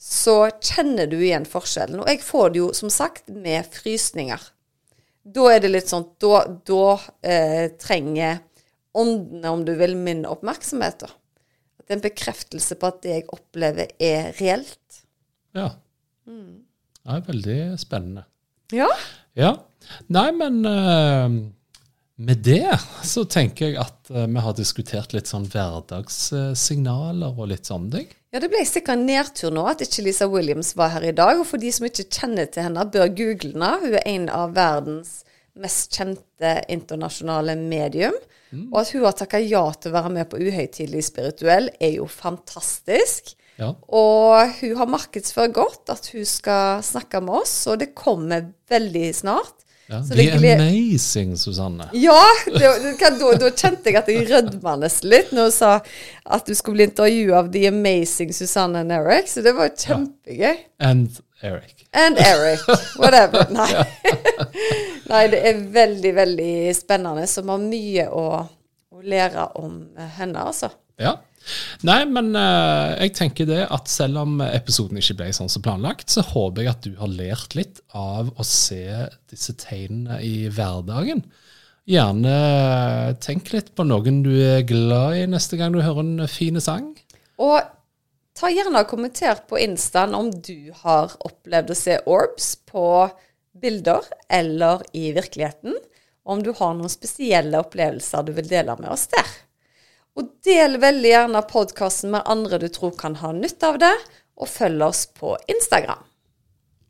så 0.01 0.51
kjenner 0.61 1.09
du 1.09 1.17
igjen 1.21 1.47
forskjellen. 1.49 2.03
Og 2.03 2.11
jeg 2.11 2.21
får 2.25 2.53
det 2.55 2.61
jo, 2.61 2.73
som 2.77 2.91
sagt, 2.93 3.29
med 3.31 3.69
frysninger. 3.73 4.43
Da 5.25 5.47
er 5.55 5.63
det 5.65 5.71
litt 5.71 5.89
sånn 5.89 6.05
Da, 6.21 6.43
da 6.69 6.99
eh, 7.25 7.71
trenger 7.81 8.43
åndene, 8.95 9.49
om 9.51 9.65
du 9.65 9.73
vil, 9.79 9.97
min 9.97 10.25
oppmerksomhet. 10.29 11.07
da. 11.07 11.09
At 11.81 11.87
det 11.87 11.95
er 11.95 11.99
en 11.99 12.05
bekreftelse 12.05 12.77
på 12.79 12.91
at 12.91 13.01
det 13.03 13.17
jeg 13.17 13.27
opplever, 13.35 13.91
er 13.99 14.35
reelt. 14.39 15.01
Ja. 15.57 15.71
Det 16.25 17.17
er 17.17 17.27
veldig 17.27 17.59
spennende. 17.81 18.27
Ja. 18.73 18.89
Ja. 19.37 19.55
Nei, 20.13 20.29
men 20.37 20.61
eh, 20.69 21.41
med 22.17 22.45
det 22.47 22.71
så 23.03 23.25
tenker 23.27 23.73
jeg 23.73 23.79
at 23.83 24.11
eh, 24.13 24.29
vi 24.31 24.43
har 24.45 24.55
diskutert 24.55 25.15
litt 25.17 25.31
sånn 25.31 25.49
hverdagssignaler 25.51 27.35
og 27.35 27.51
litt 27.51 27.67
sånne 27.67 27.91
ting. 27.97 28.13
Ja, 28.35 28.41
det 28.43 28.51
ble 28.53 28.63
sikkert 28.67 28.99
en 28.99 29.07
nedtur 29.09 29.55
nå 29.55 29.65
at 29.71 29.83
ikke 29.83 30.05
Lisa 30.07 30.29
Williams 30.31 30.75
var 30.79 30.93
her 30.95 31.07
i 31.07 31.15
dag. 31.15 31.39
Og 31.39 31.47
for 31.49 31.63
de 31.63 31.71
som 31.75 31.87
ikke 31.87 32.07
kjenner 32.07 32.47
til 32.51 32.67
henne, 32.67 32.87
bør 32.87 33.11
google 33.15 33.53
henne. 33.55 33.73
Hun 33.83 33.99
er 33.99 34.09
en 34.11 34.29
av 34.35 34.55
verdens 34.57 35.21
mest 35.55 35.95
kjente 35.95 36.55
internasjonale 36.73 37.55
medium. 37.61 38.17
Og 38.71 38.81
at 38.83 38.93
hun 38.95 39.05
har 39.07 39.17
takka 39.19 39.41
ja 39.43 39.65
til 39.75 39.91
å 39.91 39.97
være 39.97 40.13
med 40.15 40.29
på 40.31 40.39
Uhøytidelig 40.39 41.09
spirituell, 41.09 41.71
er 41.83 41.97
jo 41.97 42.07
fantastisk. 42.11 43.35
Ja. 43.59 43.73
Og 43.87 44.55
hun 44.61 44.77
har 44.81 44.91
markedsført 44.91 45.55
godt 45.55 45.91
at 45.95 46.11
hun 46.15 46.27
skal 46.27 46.83
snakke 46.87 47.23
med 47.23 47.43
oss, 47.43 47.55
og 47.71 47.81
det 47.83 47.93
kommer 47.99 48.49
veldig 48.71 49.09
snart. 49.15 49.64
Ja, 49.87 50.01
The 50.09 50.55
Amazing, 50.55 51.37
Susanne. 51.39 51.89
Ja! 51.93 52.23
Det, 52.47 52.71
det, 52.83 52.95
da, 53.21 53.33
da 53.41 53.51
kjente 53.51 53.91
jeg 53.91 53.99
at 54.01 54.09
jeg 54.09 54.25
rødma 54.31 54.79
nesten 54.81 55.11
litt 55.13 55.35
når 55.37 55.51
hun 55.51 55.55
sa 55.55 55.73
at 56.25 56.49
du 56.49 56.55
skulle 56.57 56.79
bli 56.79 56.87
intervjua 56.89 57.43
av 57.43 57.51
The 57.53 57.67
Amazing 57.69 58.33
Susanne 58.33 58.81
and 58.81 58.95
Eric, 58.97 59.29
så 59.29 59.45
det 59.45 59.53
var 59.59 59.75
kjempegøy. 59.77 60.63
And 60.81 61.21
Eric. 61.45 61.85
And 61.93 62.19
Eric. 62.19 62.65
Whatever. 62.97 63.45
Nei. 63.59 63.85
Nei, 65.11 65.27
det 65.29 65.43
er 65.51 65.61
veldig, 65.75 66.15
veldig 66.17 66.55
spennende. 66.77 67.27
Så 67.29 67.45
vi 67.45 67.53
har 67.53 67.61
mye 67.69 68.07
å, 68.09 68.25
å 68.97 69.05
lære 69.05 69.51
om 69.61 69.77
henne, 70.17 70.47
altså. 70.49 70.73
Ja. 70.97 71.19
Nei, 71.85 72.01
men 72.09 72.33
uh, 72.37 72.95
jeg 72.97 73.15
tenker 73.19 73.49
det 73.49 73.63
at 73.73 73.91
selv 73.93 74.23
om 74.23 74.39
episoden 74.45 75.01
ikke 75.01 75.19
ble 75.21 75.31
sånn 75.37 75.53
som 75.53 75.65
planlagt, 75.65 76.09
så 76.13 76.25
håper 76.25 76.65
jeg 76.65 76.73
at 76.73 76.87
du 76.87 76.95
har 77.01 77.13
lært 77.13 77.57
litt 77.59 77.83
av 77.93 78.31
å 78.33 78.47
se 78.49 78.85
disse 79.31 79.57
tegnene 79.61 80.21
i 80.25 80.49
hverdagen. 80.49 81.25
Gjerne 81.85 82.37
tenk 83.21 83.51
litt 83.53 83.75
på 83.77 83.85
noen 83.85 84.23
du 84.25 84.33
er 84.41 84.65
glad 84.65 85.19
i 85.21 85.27
neste 85.29 85.59
gang 85.61 85.75
du 85.75 85.83
hører 85.85 86.01
en 86.01 86.29
fin 86.33 86.57
sang. 86.65 86.95
Og 87.37 87.61
ta 88.35 88.49
gjerne 88.49 88.81
og 88.81 88.89
kommenter 88.89 89.43
på 89.49 89.61
Instaen 89.61 90.17
om 90.17 90.31
du 90.33 90.73
har 90.81 91.13
opplevd 91.29 91.75
å 91.75 91.77
se 91.77 91.99
orbs 92.09 92.55
på 92.71 92.87
bilder 93.61 94.09
eller 94.33 94.83
i 94.97 95.11
virkeligheten. 95.13 95.77
Om 96.25 96.41
du 96.41 96.55
har 96.57 96.73
noen 96.73 96.93
spesielle 96.93 97.61
opplevelser 97.61 98.25
du 98.25 98.33
vil 98.39 98.49
dele 98.49 98.79
med 98.81 98.89
oss 98.95 99.07
der. 99.13 99.29
Og 100.15 100.31
del 100.47 100.79
veldig 100.83 101.11
gjerne 101.11 101.43
podkasten 101.51 102.13
med 102.15 102.27
andre 102.31 102.61
du 102.63 102.69
tror 102.73 102.95
kan 102.99 103.17
ha 103.23 103.33
nytte 103.35 103.73
av 103.73 103.81
det, 103.83 103.95
og 104.39 104.51
følg 104.51 104.83
oss 104.87 105.07
på 105.11 105.35
Instagram. 105.51 106.03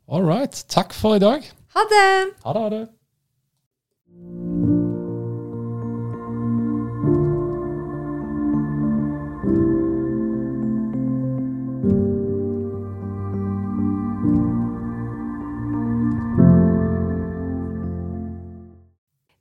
All 0.09 0.25
right. 0.25 0.53
Takk 0.69 0.93
for 0.93 1.17
i 1.17 1.23
dag. 1.23 1.47
Ha 1.73 1.87
det! 1.89 2.11
Ha 2.45 2.53
det. 2.53 2.61
Ha 2.61 2.69
det. 2.77 2.85